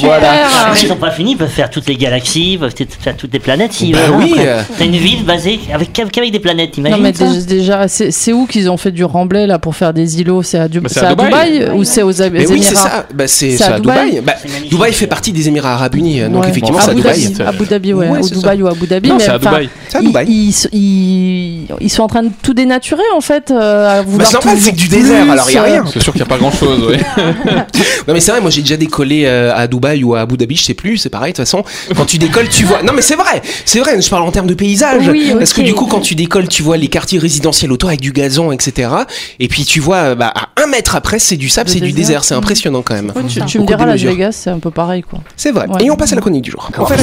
Voilà. 0.00 0.46
Après, 0.66 0.80
ils 0.82 0.88
n'ont 0.88 0.96
pas 0.96 1.10
fini, 1.10 1.32
ils 1.32 1.36
peuvent 1.36 1.48
faire 1.48 1.70
toutes 1.70 1.86
les 1.88 1.96
galaxies, 1.96 2.52
ils 2.54 2.58
peuvent 2.58 2.72
faire 3.00 3.16
toutes 3.16 3.32
les 3.32 3.38
planètes 3.38 3.72
s'ils 3.72 3.92
Bah 3.92 3.98
oui, 4.16 4.34
euh. 4.38 4.62
T'as 4.78 4.84
une 4.84 4.96
ville 4.96 5.24
basée 5.24 5.60
avec, 5.72 5.92
qu'avec 5.92 6.32
des 6.32 6.38
planètes, 6.40 6.78
Non 6.78 6.98
mais 6.98 7.12
ça 7.12 7.26
déjà, 7.46 7.86
c'est 7.88 8.32
où 8.32 8.46
qu'ils 8.46 8.70
ont 8.70 8.76
fait 8.76 8.92
du 8.92 9.04
remblai 9.04 9.46
là 9.46 9.58
pour 9.58 9.74
faire 9.76 9.92
des 9.92 10.20
îlots? 10.20 10.42
C'est 10.42 10.58
à, 10.58 10.68
Du- 10.68 10.80
Bah, 10.80 10.88
Dubaï. 11.14 11.70
Ou 11.74 11.84
c'est 11.84 12.02
aux 12.02 12.12
Mais 12.30 12.46
oui, 12.46 12.62
c'est 12.62 12.72
Émirats 12.72 12.88
ça. 12.90 13.06
Bah, 13.14 13.26
c'est 13.26 13.62
à 13.62 13.74
à 13.74 13.80
Dubaï 13.80 14.10
Dubaï? 14.16 14.20
Bah. 14.24 14.34
Dubaï 14.70 14.92
fait 14.92 15.06
partie 15.06 15.32
des 15.32 15.48
Émirats 15.48 15.74
Arabes 15.74 15.94
Unis, 15.94 16.20
donc 16.22 16.42
Ouais. 16.42 16.48
effectivement, 16.50 16.78
Bon, 16.78 16.84
c'est 16.84 16.90
à 16.90 16.92
Abu 16.92 17.02
Dubaï. 17.02 17.34
Abu 17.46 17.66
Dhabi, 17.66 17.92
ouais, 17.94 18.08
Ouais, 18.08 18.18
ou 18.20 18.28
Dubaï 18.28 18.62
ou 18.62 18.68
Abu 18.68 18.86
Dhabi. 18.86 19.08
Non, 19.08 19.16
mais 19.16 19.24
c'est 19.24 19.30
à 19.30 19.38
Dubaï. 19.38 19.68
À 19.96 20.00
ils- 20.00 20.06
Dubaï. 20.06 20.26
Ils, 20.28 20.54
ils, 20.72 21.66
ils 21.80 21.90
sont 21.90 22.02
en 22.02 22.06
train 22.08 22.22
de 22.22 22.30
tout 22.42 22.54
dénaturer 22.54 23.02
en 23.14 23.20
fait. 23.20 23.50
euh, 23.50 24.02
Bah, 24.02 24.24
c'est 24.24 24.32
normal, 24.34 24.54
toujours 24.54 24.58
c'est 24.64 24.70
que 24.72 24.76
du 24.76 24.88
plus, 24.88 24.98
désert, 24.98 25.30
alors 25.30 25.50
il 25.50 25.54
y 25.54 25.58
a 25.58 25.62
euh, 25.62 25.64
rien. 25.64 25.84
C'est 25.92 26.02
sûr 26.02 26.12
qu'il 26.12 26.22
n'y 26.22 26.26
a 26.26 26.28
pas 26.28 26.38
grand 26.38 26.52
chose. 26.52 26.96
Non 28.08 28.14
mais 28.14 28.20
c'est 28.20 28.30
vrai, 28.30 28.40
moi 28.40 28.50
j'ai 28.50 28.62
déjà 28.62 28.76
décollé 28.76 29.24
euh, 29.26 29.52
à 29.54 29.66
Dubaï 29.66 30.04
ou 30.04 30.14
à 30.14 30.20
Abu 30.20 30.36
Dhabi, 30.36 30.56
je 30.56 30.62
sais 30.64 30.74
plus, 30.74 30.96
c'est 30.98 31.08
pareil 31.10 31.32
de 31.32 31.36
toute 31.36 31.44
façon. 31.44 31.64
Quand 31.96 32.04
tu 32.04 32.18
décolles, 32.18 32.48
tu 32.48 32.64
vois. 32.64 32.82
Non 32.82 32.92
mais 32.94 33.02
c'est 33.02 33.16
vrai, 33.16 33.42
c'est 33.64 33.80
vrai. 33.80 34.00
Je 34.00 34.08
parle 34.08 34.22
en 34.22 34.30
termes 34.30 34.46
de 34.46 34.54
paysage, 34.54 35.08
Oui, 35.08 35.32
parce 35.36 35.52
que 35.52 35.62
du 35.62 35.74
coup 35.74 35.86
quand 35.86 36.00
tu 36.00 36.14
décolles, 36.14 36.48
tu 36.48 36.62
vois 36.62 36.76
les 36.76 36.88
quartiers 36.88 37.18
résidentiels 37.18 37.72
autour 37.72 37.88
avec 37.88 38.00
du 38.00 38.12
gazon, 38.12 38.52
etc. 38.52 38.90
Et 39.40 39.48
puis 39.48 39.64
tu 39.64 39.80
vois, 39.80 39.96
euh, 39.96 40.14
bah, 40.14 40.32
à 40.34 40.48
un 40.62 40.66
mètre 40.68 40.94
après, 40.96 41.18
c'est 41.18 41.36
du 41.36 41.48
sable, 41.48 41.68
Le 41.68 41.74
c'est 41.74 41.80
du 41.80 41.92
désert. 41.92 42.24
C'est 42.24 42.34
impressionnant 42.34 42.82
quand 42.82 42.94
même. 42.94 43.12
ouais, 43.14 43.22
tu, 43.28 43.40
tu 43.44 43.58
me 43.60 43.66
diras, 43.66 43.86
Las. 43.86 44.00
Vegas, 44.00 44.32
c'est 44.32 44.50
un 44.50 44.58
peu 44.58 44.70
pareil 44.70 45.02
quoi. 45.02 45.20
C'est 45.36 45.50
vrai. 45.52 45.66
Ouais. 45.68 45.84
Et 45.84 45.90
on 45.90 45.96
passe 45.96 46.12
à 46.12 46.16
la 46.16 46.20
chronique 46.20 46.42
du 46.42 46.50
jour. 46.52 46.70
On 46.78 46.86
fait 46.86 46.96
la. 46.96 47.02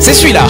C'est 0.00 0.14
celui-là. 0.14 0.46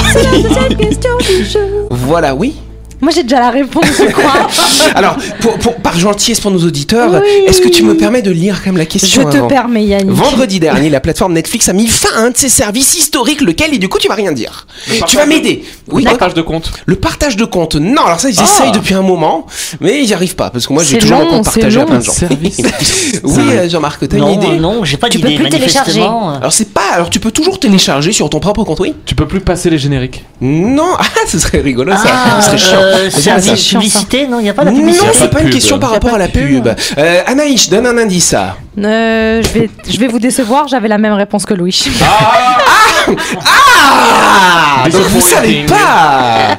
Voilà, 1.91 2.35
oui. 2.35 2.57
Moi 3.05 3.13
j'ai 3.15 3.23
déjà 3.23 3.39
la 3.39 3.51
réponse, 3.51 3.85
je 3.99 4.11
crois. 4.11 4.49
Alors, 4.95 5.17
pour, 5.41 5.59
pour- 5.59 5.75
par 5.77 5.99
gentillesse 5.99 6.41
pour 6.41 6.51
nos 6.51 6.65
auditeurs, 6.65 7.21
Oui. 7.23 7.29
est-ce 7.47 7.61
que 7.61 7.69
tu 7.69 7.83
me 7.83 7.95
permets 7.97 8.23
de 8.23 8.31
lire 8.31 8.61
quand 8.65 8.71
même 8.71 8.79
la 8.79 8.85
je 8.85 8.89
question 8.89 9.25
te 9.29 9.37
avant 9.37 9.47
permets 9.47 9.85
Yannick. 9.85 10.11
Vendredi 10.11 10.59
dernier, 10.59 10.89
la 10.89 11.01
plateforme 11.01 11.35
Netflix 11.35 11.69
a 11.69 11.75
mis 11.75 11.87
fin 11.87 12.09
à 12.17 12.21
un 12.21 12.31
de 12.31 12.37
ses 12.39 12.49
services 12.49 12.97
historiques, 12.97 13.43
lequel, 13.43 13.75
et 13.75 13.79
du 13.79 13.89
coup, 13.91 13.99
tu 13.99 14.09
vas 14.09 14.15
rien 14.15 14.33
dire. 14.33 14.67
Tu 15.07 15.17
vas 15.17 15.27
m'aider. 15.27 15.65
Oui, 15.91 16.03
Le 16.05 16.09
partage 16.11 16.33
de 16.35 16.41
compte. 16.43 16.73
Le 16.87 16.97
partage 16.97 17.37
de 17.37 17.45
compte. 17.45 17.75
Non, 17.77 18.03
alors 18.07 18.21
ça, 18.21 18.31
ils 18.31 18.39
Ah. 18.41 18.45
essayent 18.45 18.73
depuis 18.73 18.95
un 18.95 19.03
moment, 19.03 19.47
mais 19.81 20.05
j'y 20.07 20.15
arrive 20.15 20.35
pas, 20.35 20.49
parce 20.49 20.67
que 20.67 20.73
moi, 20.73 20.83
j'ai 20.83 20.97
toujours 20.99 21.19
mon 21.19 21.27
compte 21.29 21.45
partagé 21.45 21.81
à 21.81 21.85
plein 21.85 21.99
de 21.99 22.05
gens. 22.05 22.13
Oui, 23.25 23.43
euh, 23.51 23.69
Jean-Marc, 23.69 24.09
t'as 24.09 24.17
une 24.17 24.23
Non, 24.23 24.33
idée 24.35 24.59
non, 24.59 24.85
j'ai 24.85 24.97
pas 24.97 25.09
Tu 25.09 25.19
peux 25.19 25.29
plus 25.35 25.49
télécharger. 25.51 26.01
Alors, 26.01 26.53
c'est 26.53 26.73
pas. 26.73 26.83
Alors, 26.95 27.11
tu 27.11 27.21
peux 27.21 27.31
toujours 27.31 27.59
télécharger 27.61 28.13
sur 28.13 28.31
ton 28.31 28.41
propre 28.41 28.65
compte, 28.65 28.81
oui 28.81 28.95
Tu 29.05 29.15
peux 29.15 29.27
plus 29.27 29.41
passer 29.41 29.69
les 29.71 29.79
génériques. 29.79 30.25
Non, 30.41 30.89
ah, 30.99 31.05
ce 31.27 31.39
serait 31.39 31.61
rigolo, 31.61 31.93
ça. 31.93 32.03
Ah, 32.07 32.41
ce 32.41 32.47
serait 32.47 32.59
chiant. 32.59 32.79
Euh, 32.95 33.11
service 33.11 33.69
publicité, 33.69 34.27
non, 34.27 34.41
il 34.41 34.45
n'y 34.45 34.51
a 34.51 34.55
pas 34.55 34.65
la 34.65 34.71
Non, 34.71 34.79
publicité. 34.79 35.07
A 35.09 35.13
c'est 35.13 35.31
pas 35.31 35.41
une 35.41 35.51
question 35.51 35.79
par 35.79 35.91
rapport 35.91 36.15
à 36.15 36.19
la 36.19 36.29
pub. 36.29 36.69
Euh, 36.99 37.21
Anaïs, 37.27 37.69
donne 37.69 37.87
un 37.87 37.99
indice, 37.99 38.27
ça. 38.27 38.57
Euh, 38.79 39.43
je, 39.43 39.49
vais, 39.59 39.71
je 39.89 39.99
vais 39.99 40.09
vous 40.09 40.19
décevoir, 40.19 40.69
j'avais 40.69 40.89
la 40.89 40.99
même 40.99 41.13
réponse 41.13 41.47
que 41.47 41.55
Louis. 41.55 41.85
Ah 42.03 42.64
Donc 44.93 45.03
vous 45.09 45.21
savez 45.21 45.65
pas 45.67 46.59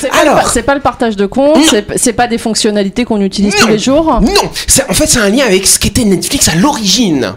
C'est 0.00 0.08
pas, 0.08 0.16
Alors. 0.22 0.48
c'est 0.52 0.62
pas 0.62 0.74
le 0.74 0.80
partage 0.80 1.16
de 1.16 1.26
compte, 1.26 1.58
c'est 1.96 2.12
pas 2.12 2.26
des 2.26 2.38
fonctionnalités 2.38 3.04
qu'on 3.04 3.20
utilise 3.20 3.54
tous 3.56 3.68
les 3.68 3.78
jours. 3.78 4.20
Non, 4.20 4.32
c'est- 4.66 4.88
en 4.88 4.94
fait 4.94 5.06
c'est 5.06 5.20
un 5.20 5.28
lien 5.28 5.44
avec 5.46 5.66
ce 5.66 5.78
qu'était 5.78 6.04
Netflix 6.04 6.48
à 6.48 6.54
l'origine. 6.56 7.34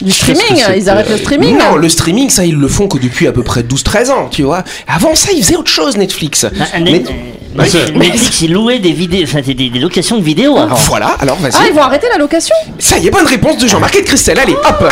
Du 0.00 0.10
streaming, 0.10 0.64
ils 0.76 0.88
arrêtent 0.90 1.10
le 1.10 1.16
streaming. 1.18 1.56
Non, 1.58 1.76
le 1.76 1.88
streaming, 1.88 2.28
ça 2.30 2.44
ils 2.44 2.56
le 2.56 2.66
font 2.66 2.88
que 2.88 2.98
depuis 2.98 3.28
à 3.28 3.32
peu 3.32 3.42
près 3.44 3.62
12-13 3.62 4.10
ans, 4.10 4.28
tu 4.30 4.42
vois. 4.42 4.64
Avant 4.88 5.14
ça, 5.14 5.30
ils 5.32 5.44
faisaient 5.44 5.54
autre 5.56 5.70
chose 5.70 5.96
Netflix. 5.96 6.44
Ah, 6.44 6.64
euh, 6.76 7.64
c'est- 7.68 7.92
Netflix, 7.94 8.40
il 8.40 8.52
louait 8.52 8.78
des 8.80 8.92
vidéos, 8.92 9.24
enfin 9.24 9.42
des, 9.42 9.54
des- 9.54 9.68
locations 9.78 10.16
de 10.18 10.24
vidéos 10.24 10.56
avant. 10.58 10.74
Voilà, 10.74 11.16
alors 11.20 11.36
Ah, 11.44 11.48
vas-y. 11.50 11.68
ils 11.68 11.74
vont 11.74 11.82
arrêter 11.82 12.08
la 12.10 12.18
location? 12.18 12.56
Ça 12.80 12.98
y 12.98 13.06
est, 13.06 13.10
bonne 13.10 13.26
réponse 13.26 13.58
de 13.58 13.68
Jean-Marc 13.68 13.94
et 13.96 14.02
de 14.02 14.06
Christelle. 14.06 14.38
Allez, 14.40 14.54
hop 14.54 14.84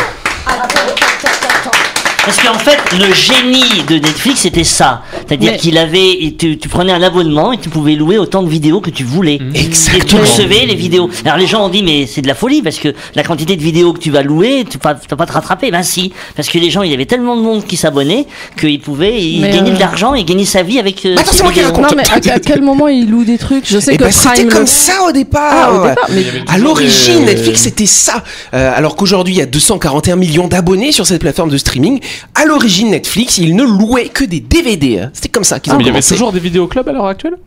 Parce 2.23 2.37
qu'en 2.37 2.53
fait, 2.59 2.77
le 2.99 3.11
génie 3.15 3.83
de 3.89 3.95
Netflix, 3.95 4.41
c'était 4.41 4.63
ça. 4.63 5.01
C'est-à-dire 5.27 5.53
Mais- 5.53 5.57
qu'il 5.57 5.75
avait, 5.79 6.11
et 6.23 6.35
tu, 6.37 6.57
tu 6.59 6.69
prenais 6.69 6.91
un 6.93 7.01
abonnement 7.01 7.51
et 7.51 7.57
tu 7.57 7.67
pouvais 7.69 7.95
louer 7.95 8.19
autant 8.19 8.43
de 8.43 8.49
vidéos 8.49 8.79
que 8.79 8.91
tu 8.91 9.03
voulais. 9.03 9.35
Et 9.55 9.59
tu 9.61 9.65
Exactement. 9.65 10.21
recevais 10.21 10.65
les 10.67 10.75
vidéos. 10.75 11.09
Alors 11.25 11.37
les 11.39 11.47
gens 11.47 11.65
ont 11.65 11.69
dit, 11.69 11.81
mais 11.81 12.05
c'est 12.05 12.21
de 12.21 12.27
la 12.27 12.35
folie 12.35 12.61
parce 12.61 12.77
que 12.77 12.93
la 13.15 13.23
quantité 13.23 13.55
de 13.55 13.61
vidéos 13.63 13.93
que 13.93 13.97
tu 13.99 14.11
vas 14.11 14.21
louer, 14.21 14.65
tu 14.69 14.77
vas, 14.83 14.93
tu 14.93 15.07
vas 15.09 15.17
pas 15.17 15.25
te 15.25 15.31
rattraper. 15.33 15.71
Ben 15.71 15.81
si. 15.81 16.13
Parce 16.35 16.47
que 16.47 16.59
les 16.59 16.69
gens, 16.69 16.83
il 16.83 16.91
y 16.91 16.93
avait 16.93 17.07
tellement 17.07 17.35
de 17.35 17.41
monde 17.41 17.65
qui 17.65 17.75
s'abonnait 17.75 18.27
qu'ils 18.59 18.79
pouvaient 18.79 19.19
ils 19.19 19.41
Mais, 19.41 19.49
gagner 19.49 19.71
euh, 19.71 19.75
de 19.75 19.79
l'argent 19.79 20.13
et 20.13 20.23
gagner 20.23 20.45
sa 20.45 20.61
vie 20.61 20.77
avec. 20.77 21.03
euh, 21.07 21.15
attends, 21.17 21.31
ces 21.31 21.37
c'est 21.37 21.43
moi 21.43 21.51
qui 21.51 21.59
vidéos. 21.59 21.73
raconte. 21.75 21.91
Non, 21.91 21.97
mais 21.97 22.29
à, 22.31 22.35
à 22.35 22.39
quel 22.39 22.61
moment 22.61 22.87
ils 22.87 23.09
louent 23.09 23.23
des 23.25 23.39
trucs? 23.39 23.65
Je 23.67 23.79
sais 23.79 23.95
Et 23.95 23.97
que 23.97 24.03
ben 24.03 24.11
c'était 24.11 24.29
Prime 24.35 24.49
comme 24.49 24.61
le- 24.61 24.67
ça 24.67 25.03
au 25.07 25.11
départ. 25.11 25.51
Ah, 25.51 25.73
au 25.73 25.87
départ, 25.87 26.05
mais 26.11 26.21
Il 26.21 26.27
y 26.27 26.29
avait 26.29 26.39
À 26.41 26.53
toujours 26.53 26.67
l'origine, 26.67 27.19
des- 27.25 27.33
Netflix 27.33 27.61
c'était 27.61 27.87
ça. 27.87 28.23
Euh, 28.53 28.71
alors 28.75 28.95
qu'aujourd'hui, 28.95 29.33
il 29.33 29.37
y 29.37 29.41
a 29.41 29.47
241 29.47 30.17
millions 30.17 30.47
d'abonnés 30.47 30.91
sur 30.91 31.07
cette 31.07 31.19
plateforme 31.21 31.49
de 31.49 31.57
streaming. 31.57 31.99
À 32.35 32.45
l'origine, 32.45 32.89
Netflix, 32.91 33.37
ils 33.37 33.55
ne 33.55 33.63
louaient 33.63 34.09
que 34.09 34.23
des 34.23 34.39
DVD. 34.39 34.99
hein. 34.99 35.09
C'était 35.13 35.29
comme 35.29 35.43
ça 35.43 35.59
qu'ils 35.59 35.71
Ah, 35.71 35.75
ont 35.75 35.77
mais 35.79 35.83
il 35.85 35.87
y 35.87 35.89
avait 35.91 36.01
toujours 36.01 36.31
des 36.31 36.39
vidéoclubs 36.39 36.87
à 36.87 36.91
l'heure 36.91 37.05
actuelle? 37.05 37.37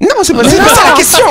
Non, 0.00 0.08
c'est 0.22 0.32
pas, 0.32 0.44
c'est 0.48 0.56
pas 0.58 0.68
ça 0.68 0.90
la 0.90 0.96
question. 0.96 1.26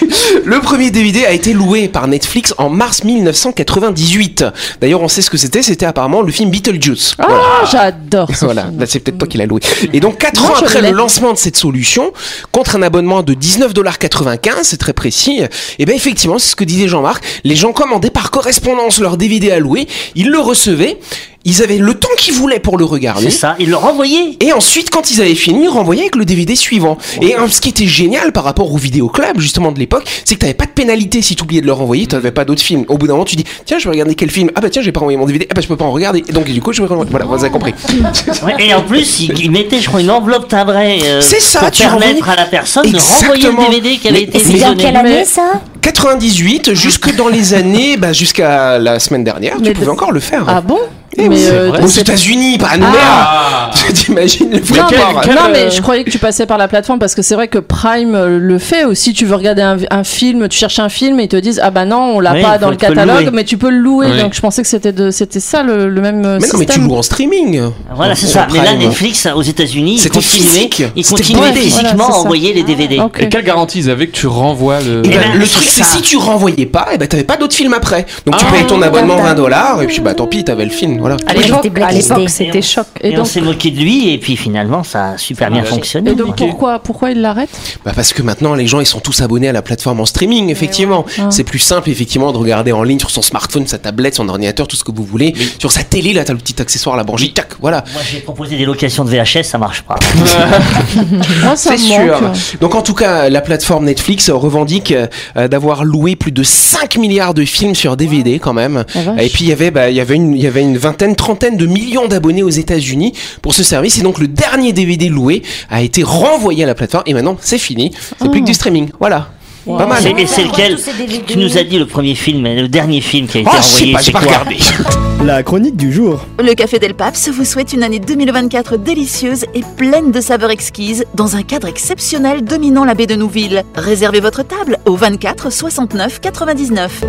Le 0.44 0.60
premier 0.60 0.90
DVD 0.90 1.24
a 1.26 1.32
été 1.32 1.52
loué 1.52 1.88
par 1.88 2.06
Netflix 2.08 2.54
en 2.58 2.70
mars 2.70 3.04
1998. 3.04 4.44
D'ailleurs, 4.80 5.02
on 5.02 5.08
sait 5.08 5.22
ce 5.22 5.30
que 5.30 5.36
c'était. 5.36 5.62
C'était 5.62 5.86
apparemment 5.86 6.22
le 6.22 6.32
film 6.32 6.50
Beetlejuice. 6.50 7.14
Ah, 7.18 7.28
j'adore 7.70 8.28
ce 8.34 8.44
Voilà, 8.44 8.64
film. 8.66 8.80
là 8.80 8.86
c'est 8.86 9.00
peut-être 9.00 9.18
toi 9.18 9.28
qui 9.28 9.38
l'as 9.38 9.46
loué. 9.46 9.60
Et 9.92 10.00
donc 10.00 10.18
4 10.18 10.34
Non, 10.42 10.48
ans 10.48 10.54
après 10.54 10.80
le 10.82 10.90
lancement 10.92 11.32
de 11.32 11.38
cette 11.38 11.56
solution, 11.56 12.12
contre 12.52 12.76
un 12.76 12.82
abonnement 12.82 13.22
de 13.22 13.34
19,95$, 13.34 14.60
c'est 14.62 14.76
très 14.78 14.92
précis, 14.92 15.42
et 15.78 15.84
bien 15.84 15.94
effectivement, 15.94 16.38
c'est 16.38 16.50
ce 16.50 16.56
que 16.56 16.64
disait 16.64 16.88
Jean-Marc, 16.88 17.22
les 17.44 17.56
gens 17.56 17.72
commandaient 17.72 18.10
par 18.10 18.30
correspondance 18.30 18.98
leur 19.00 19.16
DVD 19.16 19.50
à 19.50 19.58
louer, 19.58 19.86
ils 20.14 20.28
le 20.30 20.38
recevaient, 20.38 20.98
ils 21.44 21.62
avaient 21.62 21.78
le 21.78 21.94
temps 21.94 22.08
qu'ils 22.18 22.34
voulaient 22.34 22.60
pour 22.60 22.76
le 22.76 22.84
regarder. 22.84 23.30
C'est 23.30 23.38
ça. 23.38 23.56
Ils 23.58 23.70
le 23.70 23.76
renvoyaient. 23.76 24.36
Et 24.40 24.52
ensuite, 24.52 24.90
quand 24.90 25.10
ils 25.10 25.22
avaient 25.22 25.34
fini, 25.34 25.64
ils 25.64 25.68
renvoyaient 25.68 26.02
avec 26.02 26.16
le 26.16 26.26
DVD 26.26 26.54
suivant. 26.54 26.98
Et 27.22 27.34
ce 27.48 27.60
qui 27.62 27.70
était 27.70 27.86
génial 27.90 28.32
par 28.32 28.44
rapport 28.44 28.72
au 28.72 28.76
vidéoclub, 28.78 29.38
justement, 29.38 29.72
de 29.72 29.78
l'époque, 29.78 30.04
c'est 30.24 30.34
que 30.36 30.40
t'avais 30.40 30.54
pas 30.54 30.64
de 30.66 30.70
pénalité 30.70 31.20
si 31.22 31.36
tu 31.36 31.42
oubliais 31.42 31.60
de 31.60 31.66
le 31.66 31.72
renvoyer, 31.72 32.06
t'avais 32.06 32.30
pas 32.30 32.44
d'autres 32.44 32.62
films. 32.62 32.84
Au 32.88 32.96
bout 32.96 33.06
d'un 33.06 33.12
moment, 33.14 33.24
tu 33.24 33.36
dis, 33.36 33.44
tiens, 33.66 33.78
je 33.78 33.84
vais 33.84 33.90
regarder 33.90 34.14
quel 34.14 34.30
film. 34.30 34.50
Ah 34.54 34.60
bah 34.60 34.70
tiens, 34.70 34.80
j'ai 34.82 34.92
pas 34.92 35.00
renvoyé 35.00 35.18
mon 35.18 35.26
DVD. 35.26 35.46
Ah 35.50 35.54
bah 35.54 35.60
je 35.60 35.68
peux 35.68 35.76
pas 35.76 35.84
en 35.84 35.92
regarder. 35.92 36.24
Et 36.26 36.32
donc, 36.32 36.44
du 36.46 36.60
coup, 36.62 36.72
je 36.72 36.80
vais 36.80 36.88
renvoyer. 36.88 37.10
Voilà, 37.10 37.26
vous 37.26 37.34
avez 37.34 37.50
compris. 37.50 37.74
Et 38.58 38.72
en 38.74 38.82
plus, 38.82 39.20
ils, 39.20 39.38
ils 39.38 39.50
mettaient, 39.50 39.80
je 39.80 39.88
crois, 39.88 40.00
une 40.00 40.10
enveloppe 40.10 40.48
timbrée 40.48 41.00
euh, 41.04 41.20
C'est 41.20 41.40
ça, 41.40 41.60
pour 41.60 41.70
tu 41.70 41.82
permettre 41.82 42.06
renvoyais- 42.20 42.32
à 42.32 42.36
la 42.36 42.46
personne 42.46 42.90
de 42.90 42.98
renvoyer 42.98 43.48
le 43.50 43.70
DVD 43.70 43.96
qui 43.98 44.08
avait 44.08 44.18
Mais 44.18 44.22
été 44.24 44.38
C'est 44.38 44.46
dans 44.48 44.52
visionné. 44.54 44.82
quelle 44.82 44.96
année 44.96 45.10
Mais- 45.10 45.24
ça? 45.24 45.60
98 45.82 46.74
jusque 46.74 47.14
dans 47.16 47.28
les 47.28 47.54
années, 47.54 47.96
bah, 47.96 48.12
jusqu'à 48.12 48.78
la 48.78 48.98
semaine 48.98 49.24
dernière, 49.24 49.56
tu 49.62 49.72
pouvais 49.72 49.86
de- 49.86 49.90
encore 49.90 50.12
le 50.12 50.20
faire. 50.20 50.44
Ah 50.46 50.60
bon? 50.60 50.78
Eh 51.16 51.28
euh. 51.28 51.72
Aux 51.82 51.86
États-Unis, 51.86 52.56
pas 52.58 52.68
à 52.68 52.76
Nouméa. 52.76 52.92
Ah 53.02 53.70
T'imagines 53.94 54.50
le 54.50 54.58
vrai 54.60 54.78
Non, 54.80 54.86
mais, 54.90 54.96
quel- 55.24 55.34
non, 55.34 55.40
euh, 55.46 55.50
mais 55.52 55.70
je 55.70 55.82
croyais 55.82 56.04
que 56.04 56.10
tu 56.10 56.18
passais 56.18 56.46
par 56.46 56.56
la 56.58 56.68
plateforme 56.68 56.98
parce 57.00 57.14
que 57.16 57.22
c'est 57.22 57.34
vrai 57.34 57.48
que 57.48 57.58
Prime 57.58 58.14
euh, 58.14 58.38
le 58.38 58.58
fait 58.58 58.84
aussi. 58.84 59.12
Tu 59.12 59.24
veux 59.26 59.34
regarder 59.34 59.62
un, 59.62 59.76
un 59.90 60.04
film, 60.04 60.48
tu 60.48 60.56
cherches 60.58 60.78
un 60.78 60.88
film 60.88 61.18
et 61.18 61.24
ils 61.24 61.28
te 61.28 61.36
disent 61.36 61.60
ah 61.62 61.70
bah 61.70 61.84
non 61.84 62.12
on 62.16 62.20
l'a 62.20 62.34
Oui, 62.34 62.42
pas 62.42 62.58
dans 62.58 62.70
le 62.70 62.76
catalogue, 62.76 63.30
mais 63.32 63.42
tu 63.44 63.58
peux 63.58 63.70
le 63.70 63.78
louer. 63.78 64.06
Oui. 64.12 64.20
Donc 64.20 64.34
je 64.34 64.40
pensais 64.40 64.62
que 64.62 64.68
c'était 64.68 64.92
de 64.92 65.10
c'était 65.10 65.40
ça 65.40 65.62
le, 65.64 65.88
le 65.88 66.00
même 66.00 66.20
Mais 66.20 66.46
non, 66.46 66.58
mais 66.58 66.66
tu 66.66 66.80
loues 66.80 66.94
en 66.96 67.02
streaming. 67.02 67.60
Voilà, 67.94 68.14
c'est 68.14 68.26
ça. 68.26 68.46
Mais 68.52 68.62
là. 68.62 68.74
Netflix, 68.74 69.26
aux 69.34 69.42
États-Unis, 69.42 70.00
ils 70.04 70.10
continuaient, 70.10 70.70
ils 70.96 71.04
physiquement 71.04 72.06
à 72.08 72.12
envoyer 72.18 72.52
les 72.52 72.62
DVD. 72.62 73.00
Ok. 73.00 73.20
Et 73.20 73.28
quelle 73.28 73.44
garantie 73.44 73.78
ils 73.80 73.90
avaient 73.90 74.06
que 74.06 74.16
tu 74.16 74.26
renvoies 74.28 74.78
le. 74.80 74.98
Et 75.04 75.10
Eh 75.10 75.16
ben, 75.16 75.20
ben, 75.32 75.38
le 75.40 75.46
truc, 75.46 75.64
c'est 75.68 75.84
si 75.84 76.00
tu 76.02 76.16
renvoyais 76.16 76.66
pas, 76.66 76.88
et 76.92 76.98
ben 76.98 77.08
t'avais 77.08 77.24
pas 77.24 77.36
d'autres 77.36 77.54
films 77.54 77.74
après. 77.74 78.06
Donc 78.26 78.36
tu 78.36 78.44
Ah. 78.48 78.52
payais 78.52 78.66
ton 78.66 78.80
abonnement 78.82 79.14
D'accord. 79.16 79.30
20 79.30 79.34
dollars, 79.34 79.82
et 79.82 79.86
puis 79.86 80.00
bah 80.00 80.14
tant 80.14 80.26
pis, 80.26 80.44
t'avais 80.44 80.64
le 80.64 80.70
film. 80.70 80.99
Voilà. 81.00 81.16
À 81.26 81.34
l'époque, 81.34 82.28
c'était 82.28 82.62
choc. 82.62 82.86
Et 83.00 83.10
Et 83.10 83.14
on 83.14 83.18
donc 83.18 83.26
s'est 83.26 83.40
moqué 83.40 83.70
de 83.70 83.78
lui 83.80 84.10
et 84.12 84.18
puis 84.18 84.36
finalement 84.36 84.82
ça 84.82 85.10
a 85.10 85.18
super 85.18 85.50
bien 85.50 85.64
fonctionné. 85.64 86.10
Et 86.10 86.14
donc 86.14 86.36
pourquoi, 86.36 86.78
pourquoi 86.78 87.10
il 87.10 87.20
l'arrête? 87.20 87.50
Bah 87.84 87.92
parce 87.94 88.12
que 88.12 88.22
maintenant 88.22 88.54
les 88.54 88.66
gens 88.66 88.80
ils 88.80 88.86
sont 88.86 89.00
tous 89.00 89.20
abonnés 89.20 89.48
à 89.48 89.52
la 89.52 89.62
plateforme 89.62 90.00
en 90.00 90.06
streaming 90.06 90.50
effectivement. 90.50 91.04
Ah. 91.18 91.28
C'est 91.30 91.44
plus 91.44 91.58
simple 91.58 91.90
effectivement 91.90 92.32
de 92.32 92.38
regarder 92.38 92.72
en 92.72 92.82
ligne 92.82 92.98
sur 92.98 93.10
son 93.10 93.22
smartphone, 93.22 93.66
sa 93.66 93.78
tablette, 93.78 94.14
son 94.14 94.28
ordinateur, 94.28 94.68
tout 94.68 94.76
ce 94.76 94.84
que 94.84 94.92
vous 94.92 95.04
voulez. 95.04 95.34
Sur 95.58 95.72
sa 95.72 95.82
télé 95.82 96.12
là 96.12 96.24
t'as 96.24 96.32
le 96.32 96.38
petit 96.38 96.60
accessoire, 96.60 96.96
la 96.96 97.04
branche, 97.04 97.32
tac, 97.34 97.54
voilà. 97.60 97.84
Moi 97.92 98.02
j'ai 98.10 98.20
proposé 98.20 98.56
des 98.56 98.64
locations 98.64 99.04
de 99.04 99.10
VHS, 99.10 99.44
ça 99.44 99.58
marche 99.58 99.82
pas. 99.82 99.96
C'est 101.56 101.78
sûr. 101.78 102.20
Donc 102.60 102.74
en 102.74 102.82
tout 102.82 102.94
cas, 102.94 103.28
la 103.28 103.40
plateforme 103.40 103.84
Netflix 103.84 104.30
revendique 104.30 104.92
euh, 105.36 105.48
d'avoir 105.48 105.84
loué 105.84 106.16
plus 106.16 106.32
de 106.32 106.42
5 106.42 106.96
milliards 106.98 107.34
de 107.34 107.44
films 107.44 107.74
sur 107.74 107.96
DVD 107.96 108.38
quand 108.38 108.52
même. 108.52 108.84
Vache. 108.94 109.20
Et 109.20 109.28
puis 109.28 109.44
il 109.44 109.48
y 109.48 109.52
avait, 109.52 109.70
bah, 109.70 109.90
il 109.90 109.96
y 109.96 110.00
avait 110.00 110.16
une, 110.16 110.34
il 110.34 110.42
y 110.42 110.46
avait 110.46 110.62
une 110.62 110.78
vingtaine, 110.90 111.16
trentaine 111.16 111.56
de 111.56 111.66
millions 111.66 112.08
d'abonnés 112.08 112.42
aux 112.42 112.50
États-Unis 112.50 113.12
pour 113.42 113.54
ce 113.54 113.62
service. 113.62 113.98
Et 113.98 114.02
donc 114.02 114.18
le 114.18 114.28
dernier 114.28 114.72
DVD 114.72 115.08
loué 115.08 115.42
a 115.70 115.82
été 115.82 116.02
renvoyé 116.02 116.64
à 116.64 116.66
la 116.66 116.74
plateforme 116.74 117.04
et 117.06 117.14
maintenant 117.14 117.36
c'est 117.40 117.58
fini. 117.58 117.92
C'est 118.20 118.30
plus 118.30 118.40
que 118.40 118.46
du 118.46 118.54
streaming. 118.54 118.90
Voilà. 118.98 119.30
Pas 119.66 119.86
mal. 119.86 120.04
Et 120.18 120.26
c'est 120.26 120.44
lequel. 120.44 120.78
Tu 121.26 121.36
nous 121.38 121.58
as 121.58 121.62
dit 121.64 121.78
le 121.78 121.86
premier 121.86 122.14
film, 122.14 122.44
le 122.44 122.66
dernier 122.68 123.00
film 123.00 123.26
qui 123.26 123.38
a 123.38 123.40
été 123.42 123.50
Oh, 123.52 123.56
je 123.60 123.66
sais 123.66 123.74
envoyé, 123.76 123.92
pas, 123.92 123.98
c'est 123.98 124.04
j'ai 124.06 124.12
pas 124.12 124.20
quoi 124.20 124.28
regardé. 124.28 124.56
La 125.24 125.42
chronique 125.42 125.76
du 125.76 125.92
jour. 125.92 126.24
Le 126.42 126.54
Café 126.54 126.78
Del 126.78 126.94
Paps 126.94 127.28
vous 127.28 127.44
souhaite 127.44 127.74
une 127.74 127.82
année 127.82 127.98
2024 127.98 128.78
délicieuse 128.78 129.44
et 129.54 129.60
pleine 129.76 130.12
de 130.12 130.20
saveurs 130.20 130.50
exquises 130.50 131.04
dans 131.14 131.36
un 131.36 131.42
cadre 131.42 131.68
exceptionnel 131.68 132.42
dominant 132.42 132.84
la 132.84 132.94
baie 132.94 133.06
de 133.06 133.16
Nouville. 133.16 133.62
Réservez 133.74 134.20
votre 134.20 134.42
table 134.42 134.78
au 134.86 134.96
24 134.96 135.52
69 135.52 136.20
99. 136.20 137.04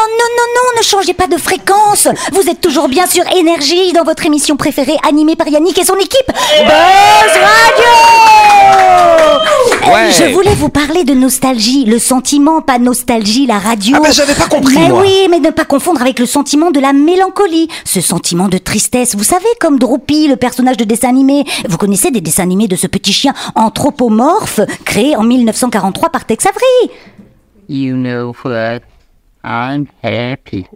Non, 0.00 0.06
non, 0.18 0.24
non, 0.36 0.46
non, 0.54 0.78
ne 0.78 0.82
changez 0.82 1.12
pas 1.12 1.26
de 1.26 1.36
fréquence. 1.36 2.08
Vous 2.32 2.48
êtes 2.48 2.60
toujours 2.62 2.88
bien 2.88 3.06
sur 3.06 3.24
Énergie 3.36 3.92
dans 3.92 4.02
votre 4.04 4.24
émission 4.24 4.56
préférée 4.56 4.96
animée 5.06 5.36
par 5.36 5.46
Yannick 5.48 5.78
et 5.78 5.84
son 5.84 5.96
équipe. 5.96 6.26
Buzz 6.26 7.36
Radio 7.36 7.90
Ouais. 9.92 10.10
Je 10.12 10.32
voulais 10.32 10.54
vous 10.54 10.68
parler 10.68 11.04
de 11.04 11.12
nostalgie, 11.14 11.84
le 11.84 11.98
sentiment, 11.98 12.60
pas 12.62 12.78
nostalgie, 12.78 13.46
la 13.46 13.58
radio. 13.58 13.96
Ah 13.98 14.02
bah, 14.02 14.10
j'avais 14.12 14.34
pas 14.34 14.46
compris, 14.46 14.76
Mais 14.78 14.88
moi. 14.88 15.00
oui, 15.02 15.26
mais 15.30 15.40
ne 15.40 15.50
pas 15.50 15.64
confondre 15.64 16.00
avec 16.00 16.18
le 16.18 16.26
sentiment 16.26 16.70
de 16.70 16.80
la 16.80 16.92
mélancolie, 16.92 17.68
ce 17.84 18.00
sentiment 18.00 18.48
de 18.48 18.58
tristesse. 18.58 19.14
Vous 19.16 19.24
savez, 19.24 19.48
comme 19.60 19.78
Droopy, 19.78 20.28
le 20.28 20.36
personnage 20.36 20.76
de 20.76 20.84
dessin 20.84 21.08
animé. 21.08 21.44
Vous 21.68 21.76
connaissez 21.76 22.10
des 22.10 22.20
dessins 22.20 22.44
animés 22.44 22.68
de 22.68 22.76
ce 22.76 22.86
petit 22.86 23.12
chien 23.12 23.34
anthropomorphe 23.54 24.60
créé 24.84 25.16
en 25.16 25.24
1943 25.24 26.10
par 26.10 26.24
Tex 26.24 26.46
Avery 26.46 26.94
You 27.68 27.96
know 27.96 28.34
what 28.44 28.80
I'm 29.44 29.86
happy. 30.02 30.66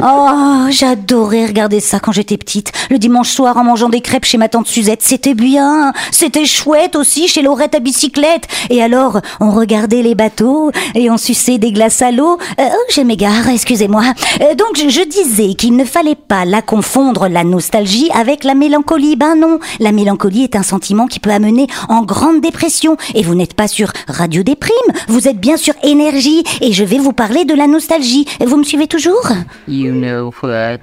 Oh, 0.00 0.66
j'adorais 0.70 1.46
regarder 1.46 1.80
ça 1.80 1.98
quand 1.98 2.12
j'étais 2.12 2.36
petite. 2.36 2.70
Le 2.88 2.98
dimanche 2.98 3.30
soir 3.30 3.56
en 3.56 3.64
mangeant 3.64 3.88
des 3.88 4.00
crêpes 4.00 4.24
chez 4.24 4.38
ma 4.38 4.48
tante 4.48 4.68
Suzette. 4.68 5.02
C'était 5.02 5.34
bien. 5.34 5.92
C'était 6.12 6.44
chouette 6.44 6.94
aussi 6.94 7.26
chez 7.26 7.42
Laurette 7.42 7.74
à 7.74 7.80
bicyclette. 7.80 8.46
Et 8.70 8.80
alors, 8.80 9.20
on 9.40 9.50
regardait 9.50 10.02
les 10.02 10.14
bateaux 10.14 10.70
et 10.94 11.10
on 11.10 11.16
suçait 11.16 11.58
des 11.58 11.72
glaces 11.72 12.00
à 12.00 12.12
l'eau. 12.12 12.38
Euh, 12.60 12.68
oh, 12.70 12.84
je 12.94 13.00
m'égare, 13.00 13.48
excusez-moi. 13.48 14.04
Euh, 14.40 14.54
donc, 14.54 14.76
je, 14.76 14.88
je 14.88 15.02
disais 15.02 15.54
qu'il 15.54 15.74
ne 15.74 15.84
fallait 15.84 16.14
pas 16.14 16.44
la 16.44 16.62
confondre, 16.62 17.26
la 17.26 17.42
nostalgie, 17.42 18.10
avec 18.14 18.44
la 18.44 18.54
mélancolie. 18.54 19.16
Ben 19.16 19.34
non. 19.34 19.58
La 19.80 19.90
mélancolie 19.90 20.44
est 20.44 20.54
un 20.54 20.62
sentiment 20.62 21.08
qui 21.08 21.18
peut 21.18 21.32
amener 21.32 21.66
en 21.88 22.02
grande 22.02 22.40
dépression. 22.40 22.96
Et 23.16 23.24
vous 23.24 23.34
n'êtes 23.34 23.54
pas 23.54 23.66
sur 23.66 23.90
Radio 24.06 24.44
Déprime. 24.44 24.72
Vous 25.08 25.26
êtes 25.26 25.40
bien 25.40 25.56
sur 25.56 25.74
Énergie. 25.82 26.44
Et 26.60 26.72
je 26.72 26.84
vais 26.84 26.98
vous 26.98 27.12
parler 27.12 27.44
de 27.44 27.54
la 27.54 27.66
nostalgie. 27.66 27.87
Vous 28.40 28.56
me 28.56 28.64
suivez 28.64 28.86
toujours? 28.86 29.28
You 29.66 29.92
know 29.92 30.32
what 30.42 30.80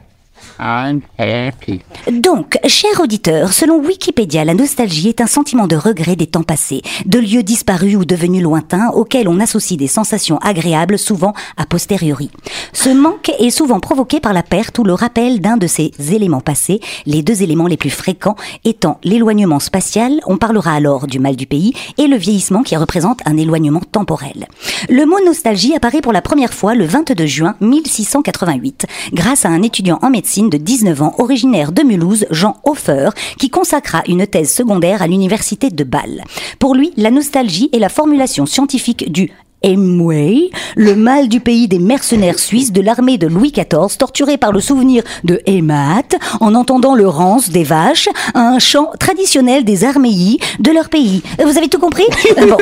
I'm 0.60 1.02
happy. 1.18 1.82
Donc, 2.12 2.58
cher 2.66 3.02
auditeur, 3.02 3.52
selon 3.52 3.80
Wikipédia, 3.80 4.46
la 4.46 4.54
nostalgie 4.54 5.10
est 5.10 5.22
un 5.22 5.28
sentiment 5.28 5.68
de 5.68 5.76
regret 5.76 6.16
des 6.16 6.28
temps 6.28 6.44
passés, 6.44 6.82
de 7.06 7.20
lieux 7.20 7.44
disparus 7.44 7.96
ou 7.96 8.06
devenus 8.06 8.42
lointains 8.42 8.90
auxquels 8.94 9.28
on 9.28 9.40
associe 9.40 9.78
des 9.78 9.88
sensations 9.88 10.38
agréables, 10.38 10.98
souvent 10.98 11.34
a 11.58 11.66
posteriori. 11.66 12.32
Ce 12.74 12.90
manque 12.90 13.32
est 13.40 13.50
souvent 13.50 13.80
provoqué 13.80 14.20
par 14.20 14.34
la 14.34 14.44
perte 14.44 14.80
ou 14.80 14.84
le 14.84 14.94
rappel 14.94 15.42
d'un 15.42 15.58
de 15.58 15.68
ces 15.68 15.92
éléments 16.14 16.42
passés, 16.42 16.80
les 17.06 17.22
deux 17.22 17.44
éléments 17.44 17.68
les 17.68 17.78
plus 17.78 17.90
fréquents 17.90 18.36
étant 18.64 19.00
l'éloignement 19.04 19.60
spatial, 19.60 20.20
on 20.26 20.38
parlera 20.38 20.74
alors 20.74 21.08
du 21.08 21.20
mal 21.20 21.36
du 21.36 21.48
pays, 21.48 21.74
et 21.98 22.08
le 22.08 22.16
vieillissement 22.16 22.64
qui 22.64 22.76
représente 22.78 23.22
un 23.26 23.38
éloignement 23.38 23.82
temporel. 23.92 24.48
Le 24.90 25.06
mot 25.06 25.20
nostalgie 25.26 25.76
apparaît 25.76 26.02
pour 26.02 26.14
la 26.14 26.22
première 26.22 26.54
fois 26.54 26.76
le 26.76 26.86
22 26.86 27.26
juin 27.26 27.56
1688, 27.62 28.86
grâce 29.14 29.46
à 29.46 29.50
un 29.50 29.62
étudiant 29.62 30.00
en 30.02 30.10
médecine 30.10 30.45
de 30.50 30.58
19 30.58 31.02
ans 31.02 31.16
originaire 31.18 31.72
de 31.72 31.84
Mulhouse, 31.84 32.25
Jean 32.32 32.58
Hofer, 32.64 33.10
qui 33.38 33.50
consacra 33.50 34.04
une 34.08 34.28
thèse 34.28 34.54
secondaire 34.54 35.02
à 35.02 35.08
l'université 35.08 35.70
de 35.70 35.84
Bâle. 35.84 36.24
Pour 36.60 36.75
lui, 36.75 36.92
la 36.98 37.12
nostalgie 37.12 37.70
est 37.74 37.80
la 37.80 37.90
formulation 37.90 38.46
scientifique 38.46 39.12
du 39.12 39.32
Hemway, 39.64 40.52
le 40.76 40.96
mal 40.96 41.28
du 41.28 41.40
pays 41.40 41.68
des 41.68 41.80
mercenaires 41.80 42.38
suisses 42.38 42.72
de 42.72 42.82
l'armée 42.82 43.18
de 43.18 43.28
Louis 43.28 43.52
XIV, 43.52 43.98
torturés 43.98 44.38
par 44.38 44.52
le 44.52 44.60
souvenir 44.60 45.04
de 45.24 45.42
Hémat, 45.46 46.04
en 46.40 46.54
entendant 46.54 46.94
le 46.94 47.08
rance 47.08 47.50
des 47.50 47.64
vaches, 47.64 48.10
un 48.34 48.60
chant 48.60 48.92
traditionnel 49.00 49.66
des 49.66 49.84
arméis 49.84 50.40
de 50.60 50.72
leur 50.72 50.90
pays. 50.90 51.24
Vous 51.44 51.58
avez 51.58 51.68
tout 51.68 51.80
compris? 51.80 52.06
Bon. 52.46 52.58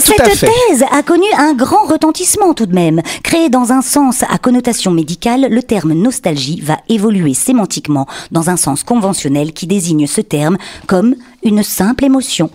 Cette 0.00 0.40
thèse 0.40 0.84
a 0.90 1.02
connu 1.02 1.24
un 1.38 1.54
grand 1.54 1.86
retentissement 1.86 2.52
tout 2.52 2.66
de 2.66 2.74
même. 2.74 3.00
Créé 3.22 3.48
dans 3.48 3.72
un 3.72 3.80
sens 3.80 4.24
à 4.28 4.36
connotation 4.36 4.90
médicale, 4.90 5.46
le 5.48 5.62
terme 5.62 5.94
nostalgie 5.94 6.60
va 6.60 6.76
évoluer 6.90 7.32
sémantiquement 7.32 8.06
dans 8.30 8.50
un 8.50 8.58
sens 8.58 8.82
conventionnel 8.82 9.52
qui 9.52 9.66
désigne 9.66 10.06
ce 10.06 10.20
terme 10.20 10.58
comme 10.86 11.14
une 11.44 11.62
simple 11.62 12.04
émotion. 12.04 12.50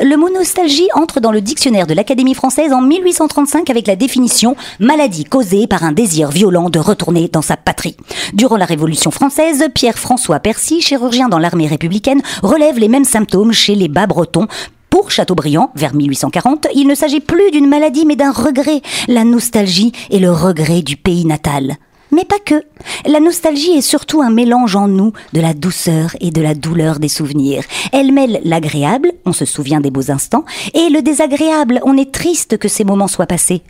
Le 0.00 0.16
mot 0.16 0.30
nostalgie 0.30 0.88
entre 0.94 1.20
dans 1.20 1.32
le 1.32 1.40
dictionnaire 1.40 1.86
de 1.86 1.94
l'Académie 1.94 2.34
française 2.34 2.72
en 2.72 2.80
1835 2.80 3.70
avec 3.70 3.86
la 3.86 3.96
définition 3.96 4.56
maladie 4.80 5.24
causée 5.24 5.66
par 5.66 5.84
un 5.84 5.92
désir 5.92 6.30
violent 6.30 6.70
de 6.70 6.78
retourner 6.78 7.28
dans 7.28 7.42
sa 7.42 7.56
patrie. 7.56 7.96
Durant 8.34 8.56
la 8.56 8.64
Révolution 8.64 9.10
française, 9.10 9.64
Pierre-François 9.74 10.40
Percy, 10.40 10.80
chirurgien 10.80 11.28
dans 11.28 11.38
l'armée 11.38 11.66
républicaine, 11.66 12.22
relève 12.42 12.78
les 12.78 12.88
mêmes 12.88 13.04
symptômes 13.04 13.52
chez 13.52 13.74
les 13.74 13.88
bas-bretons 13.88 14.46
pour 14.90 15.10
Chateaubriand, 15.10 15.72
vers 15.74 15.94
1840, 15.94 16.68
il 16.74 16.86
ne 16.86 16.94
s'agit 16.94 17.20
plus 17.20 17.50
d'une 17.50 17.68
maladie 17.68 18.06
mais 18.06 18.16
d'un 18.16 18.32
regret, 18.32 18.80
la 19.08 19.24
nostalgie 19.24 19.92
et 20.10 20.18
le 20.18 20.32
regret 20.32 20.80
du 20.80 20.96
pays 20.96 21.26
natal. 21.26 21.76
Mais 22.16 22.24
pas 22.24 22.38
que. 22.38 22.62
La 23.04 23.20
nostalgie 23.20 23.72
est 23.72 23.82
surtout 23.82 24.22
un 24.22 24.30
mélange 24.30 24.74
en 24.74 24.88
nous 24.88 25.12
de 25.34 25.40
la 25.42 25.52
douceur 25.52 26.16
et 26.22 26.30
de 26.30 26.40
la 26.40 26.54
douleur 26.54 26.98
des 26.98 27.10
souvenirs. 27.10 27.62
Elle 27.92 28.10
mêle 28.10 28.40
l'agréable, 28.42 29.12
on 29.26 29.34
se 29.34 29.44
souvient 29.44 29.82
des 29.82 29.90
beaux 29.90 30.10
instants, 30.10 30.46
et 30.72 30.88
le 30.88 31.02
désagréable, 31.02 31.78
on 31.84 31.98
est 31.98 32.10
triste 32.12 32.56
que 32.56 32.68
ces 32.68 32.84
moments 32.84 33.06
soient 33.06 33.26
passés. 33.26 33.60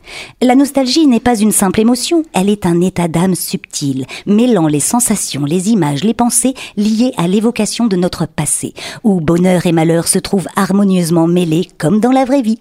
La 0.41 0.55
nostalgie 0.55 1.09
n'est 1.09 1.19
pas 1.19 1.37
une 1.37 1.51
simple 1.51 1.81
émotion, 1.81 2.23
elle 2.35 2.49
est 2.49 2.67
un 2.67 2.81
état 2.83 3.09
d'âme 3.09 3.35
subtil, 3.35 4.07
mêlant 4.27 4.69
les 4.69 4.79
sensations, 4.79 5.45
les 5.45 5.71
images, 5.71 6.05
les 6.05 6.15
pensées 6.15 6.55
liées 6.77 7.15
à 7.17 7.27
l'évocation 7.27 7.89
de 7.89 7.97
notre 7.97 8.27
passé, 8.27 8.75
où 9.03 9.21
bonheur 9.21 9.67
et 9.67 9.73
malheur 9.73 10.07
se 10.07 10.21
trouvent 10.21 10.49
harmonieusement 10.55 11.27
mêlés 11.27 11.69
comme 11.79 11.99
dans 11.99 12.13
la 12.13 12.25
vraie 12.25 12.43
vie. 12.43 12.61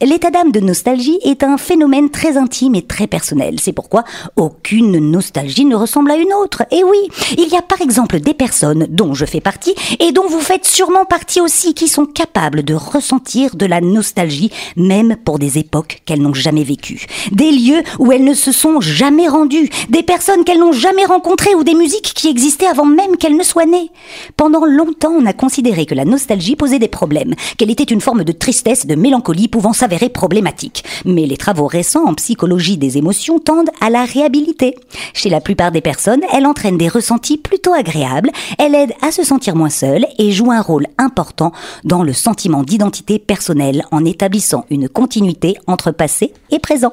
L'état 0.00 0.30
d'âme 0.30 0.52
de 0.52 0.60
nostalgie 0.60 1.18
est 1.24 1.42
un 1.42 1.58
phénomène 1.58 2.08
très 2.08 2.38
intime 2.38 2.74
et 2.74 2.86
très 2.86 3.06
personnel. 3.06 3.60
C'est 3.60 3.74
pourquoi 3.74 4.04
aucune 4.36 4.98
nostalgie 4.98 5.25
ne 5.34 5.74
ressemble 5.74 6.10
à 6.10 6.16
une 6.16 6.32
autre. 6.32 6.62
Et 6.70 6.82
oui, 6.84 6.98
il 7.38 7.48
y 7.48 7.56
a 7.56 7.62
par 7.62 7.80
exemple 7.80 8.20
des 8.20 8.34
personnes 8.34 8.86
dont 8.88 9.14
je 9.14 9.24
fais 9.24 9.40
partie 9.40 9.74
et 9.98 10.12
dont 10.12 10.28
vous 10.28 10.40
faites 10.40 10.66
sûrement 10.66 11.04
partie 11.04 11.40
aussi 11.40 11.74
qui 11.74 11.88
sont 11.88 12.06
capables 12.06 12.62
de 12.62 12.74
ressentir 12.74 13.56
de 13.56 13.66
la 13.66 13.80
nostalgie 13.80 14.50
même 14.76 15.16
pour 15.24 15.38
des 15.38 15.58
époques 15.58 16.02
qu'elles 16.04 16.22
n'ont 16.22 16.34
jamais 16.34 16.64
vécues. 16.64 17.06
Des 17.32 17.50
lieux 17.50 17.82
où 17.98 18.12
elles 18.12 18.24
ne 18.24 18.34
se 18.34 18.52
sont 18.52 18.80
jamais 18.80 19.28
rendues, 19.28 19.70
des 19.88 20.02
personnes 20.02 20.44
qu'elles 20.44 20.60
n'ont 20.60 20.72
jamais 20.72 21.04
rencontrées 21.04 21.54
ou 21.54 21.64
des 21.64 21.74
musiques 21.74 22.12
qui 22.14 22.28
existaient 22.28 22.66
avant 22.66 22.84
même 22.84 23.16
qu'elles 23.16 23.36
ne 23.36 23.42
soient 23.42 23.66
nées. 23.66 23.90
Pendant 24.36 24.64
longtemps, 24.64 25.12
on 25.12 25.26
a 25.26 25.32
considéré 25.32 25.86
que 25.86 25.94
la 25.94 26.04
nostalgie 26.04 26.56
posait 26.56 26.78
des 26.78 26.88
problèmes, 26.88 27.34
qu'elle 27.56 27.70
était 27.70 27.84
une 27.84 28.00
forme 28.00 28.24
de 28.24 28.32
tristesse, 28.32 28.86
de 28.86 28.94
mélancolie 28.94 29.48
pouvant 29.48 29.72
s'avérer 29.72 30.08
problématique. 30.08 30.84
Mais 31.04 31.26
les 31.26 31.36
travaux 31.36 31.66
récents 31.66 32.06
en 32.06 32.14
psychologie 32.14 32.76
des 32.76 32.98
émotions 32.98 33.38
tendent 33.38 33.70
à 33.80 33.90
la 33.90 34.04
réhabiliter. 34.04 34.76
Chez 35.14 35.30
la 35.30 35.40
plupart 35.40 35.72
des 35.72 35.80
personnes, 35.80 36.22
elle 36.32 36.46
entraîne 36.46 36.78
des 36.78 36.88
ressentis 36.88 37.38
plutôt 37.38 37.72
agréables, 37.72 38.30
elle 38.58 38.74
aide 38.74 38.92
à 39.02 39.10
se 39.10 39.24
sentir 39.24 39.56
moins 39.56 39.70
seule 39.70 40.06
et 40.18 40.32
joue 40.32 40.50
un 40.50 40.60
rôle 40.60 40.86
important 40.98 41.52
dans 41.84 42.02
le 42.02 42.12
sentiment 42.12 42.62
d'identité 42.62 43.18
personnelle 43.18 43.84
en 43.90 44.04
établissant 44.04 44.64
une 44.70 44.88
continuité 44.88 45.56
entre 45.66 45.90
passé 45.90 46.32
et 46.50 46.58
présent. 46.58 46.92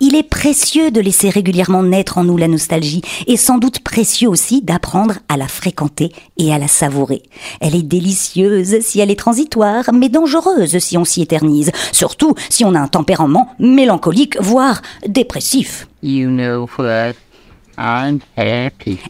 Il 0.00 0.14
est 0.14 0.22
précieux 0.22 0.90
de 0.90 1.00
laisser 1.00 1.30
régulièrement 1.30 1.82
naître 1.82 2.18
en 2.18 2.24
nous 2.24 2.36
la 2.36 2.48
nostalgie 2.48 3.02
et 3.26 3.36
sans 3.36 3.58
doute 3.58 3.80
précieux 3.80 4.28
aussi 4.28 4.62
d'apprendre 4.62 5.14
à 5.28 5.36
la 5.36 5.48
fréquenter 5.48 6.12
et 6.38 6.52
à 6.52 6.58
la 6.58 6.68
savourer. 6.68 7.22
Elle 7.60 7.74
est 7.74 7.82
délicieuse 7.82 8.80
si 8.80 9.00
elle 9.00 9.10
est 9.10 9.18
transitoire, 9.18 9.92
mais 9.92 10.08
dangereuse 10.08 10.78
si 10.78 10.96
on 10.96 11.04
s'y 11.04 11.22
éternise, 11.22 11.72
surtout 11.92 12.34
si 12.48 12.64
on 12.64 12.74
a 12.74 12.80
un 12.80 12.88
tempérament 12.88 13.48
mélancolique, 13.58 14.40
voire 14.40 14.82
dépressif. 15.06 15.86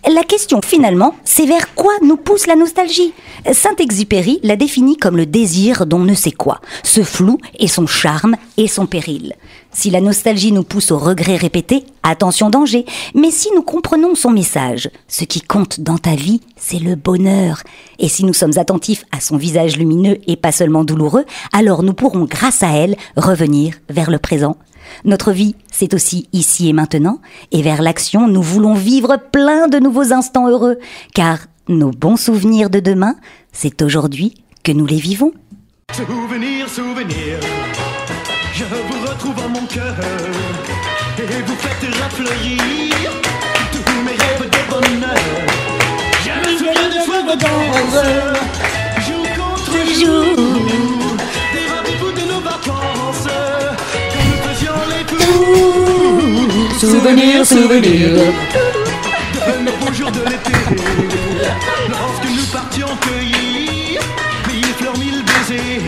La 0.06 0.22
question 0.24 0.60
finalement, 0.62 1.14
c'est 1.24 1.46
vers 1.46 1.74
quoi 1.74 1.92
nous 2.02 2.18
pousse 2.18 2.46
la 2.46 2.54
nostalgie 2.54 3.14
Saint-Exupéry 3.50 4.40
la 4.42 4.56
définit 4.56 4.98
comme 4.98 5.16
le 5.16 5.24
désir 5.24 5.86
dont 5.86 6.00
ne 6.00 6.14
sait 6.14 6.32
quoi, 6.32 6.60
ce 6.82 7.02
flou 7.02 7.38
et 7.58 7.66
son 7.66 7.86
charme 7.86 8.36
et 8.58 8.68
son 8.68 8.84
péril. 8.84 9.32
Si 9.72 9.88
la 9.88 10.02
nostalgie 10.02 10.52
nous 10.52 10.64
pousse 10.64 10.90
au 10.90 10.98
regret 10.98 11.36
répété, 11.36 11.84
attention 12.02 12.50
danger, 12.50 12.84
mais 13.14 13.30
si 13.30 13.48
nous 13.54 13.62
comprenons 13.62 14.14
son 14.14 14.30
message, 14.30 14.90
ce 15.06 15.24
qui 15.24 15.40
compte 15.40 15.80
dans 15.80 15.98
ta 15.98 16.14
vie, 16.14 16.42
c'est 16.56 16.78
le 16.78 16.94
bonheur. 16.94 17.62
Et 17.98 18.08
si 18.08 18.24
nous 18.24 18.34
sommes 18.34 18.58
attentifs 18.58 19.04
à 19.12 19.20
son 19.20 19.38
visage 19.38 19.78
lumineux 19.78 20.18
et 20.26 20.36
pas 20.36 20.52
seulement 20.52 20.84
douloureux, 20.84 21.24
alors 21.52 21.82
nous 21.82 21.94
pourrons 21.94 22.24
grâce 22.24 22.62
à 22.62 22.72
elle 22.72 22.96
revenir 23.16 23.74
vers 23.88 24.10
le 24.10 24.18
présent. 24.18 24.56
Notre 25.04 25.32
vie, 25.32 25.54
c'est 25.70 25.94
aussi 25.94 26.28
ici 26.32 26.68
et 26.68 26.72
maintenant, 26.72 27.20
et 27.52 27.62
vers 27.62 27.82
l'action, 27.82 28.28
nous 28.28 28.42
voulons 28.42 28.74
vivre 28.74 29.16
plein 29.32 29.68
de 29.68 29.78
nouveaux 29.78 30.12
instants 30.12 30.48
heureux, 30.48 30.78
car 31.14 31.38
nos 31.68 31.90
bons 31.90 32.16
souvenirs 32.16 32.70
de 32.70 32.80
demain, 32.80 33.16
c'est 33.52 33.82
aujourd'hui 33.82 34.34
que 34.62 34.72
nous 34.72 34.86
les 34.86 34.96
vivons. 34.96 35.32
Souvenir, 35.94 36.68
souvenir, 36.68 37.38
je 38.52 38.64
vous 38.64 39.06
retrouve 39.06 39.38
en 39.44 39.48
mon 39.48 39.66
cœur 39.66 39.94
et 41.18 41.42
vous 41.42 41.56
faites 41.56 41.94
rafleurir 42.00 42.58
tous 43.72 44.02
mes 44.04 44.12
rêves 44.12 44.50
de 44.50 44.70
bonheur. 44.70 45.16
Je 46.24 46.32
me 46.40 46.56
souviens 46.56 46.88
de 46.88 47.00
fois 47.04 47.22
vacances, 47.24 48.04
jour 49.06 49.26
contre 49.36 49.78
jour, 49.98 51.07
Souvenir, 56.78 57.44
souvenir. 57.44 58.08
De 58.10 59.64
nos 59.64 59.72
beaux 59.84 59.92
jours 59.92 60.10
de 60.12 60.20
l'été, 60.20 60.52
lorsque 61.88 62.24
nous 62.24 62.46
partions 62.52 62.86
cueillir 63.00 64.00
mille 64.48 64.64
fleurs, 64.78 64.96
mille 64.98 65.22
baisers. 65.24 65.82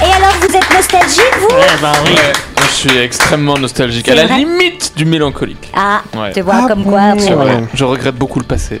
Et 0.00 0.04
alors, 0.04 0.34
vous 0.40 0.56
êtes 0.56 0.70
nostalgique, 0.74 1.34
vous 1.40 1.54
Ouais, 1.56 1.66
bah 1.82 1.92
oui. 2.04 2.12
Ouais, 2.12 2.32
je 2.68 2.88
suis 2.88 2.98
extrêmement 2.98 3.58
nostalgique, 3.58 4.08
à 4.08 4.14
la 4.14 4.26
vrai 4.26 4.38
limite 4.38 4.92
du 4.96 5.04
mélancolique. 5.04 5.70
Ah, 5.74 6.02
Ouais. 6.16 6.32
tu 6.32 6.40
vois, 6.42 6.66
comme 6.68 6.84
quoi. 6.84 7.14
C'est 7.18 7.32
voilà. 7.32 7.54
vrai, 7.54 7.64
je 7.74 7.84
regrette 7.84 8.14
beaucoup 8.16 8.38
le 8.38 8.46
passé. 8.46 8.80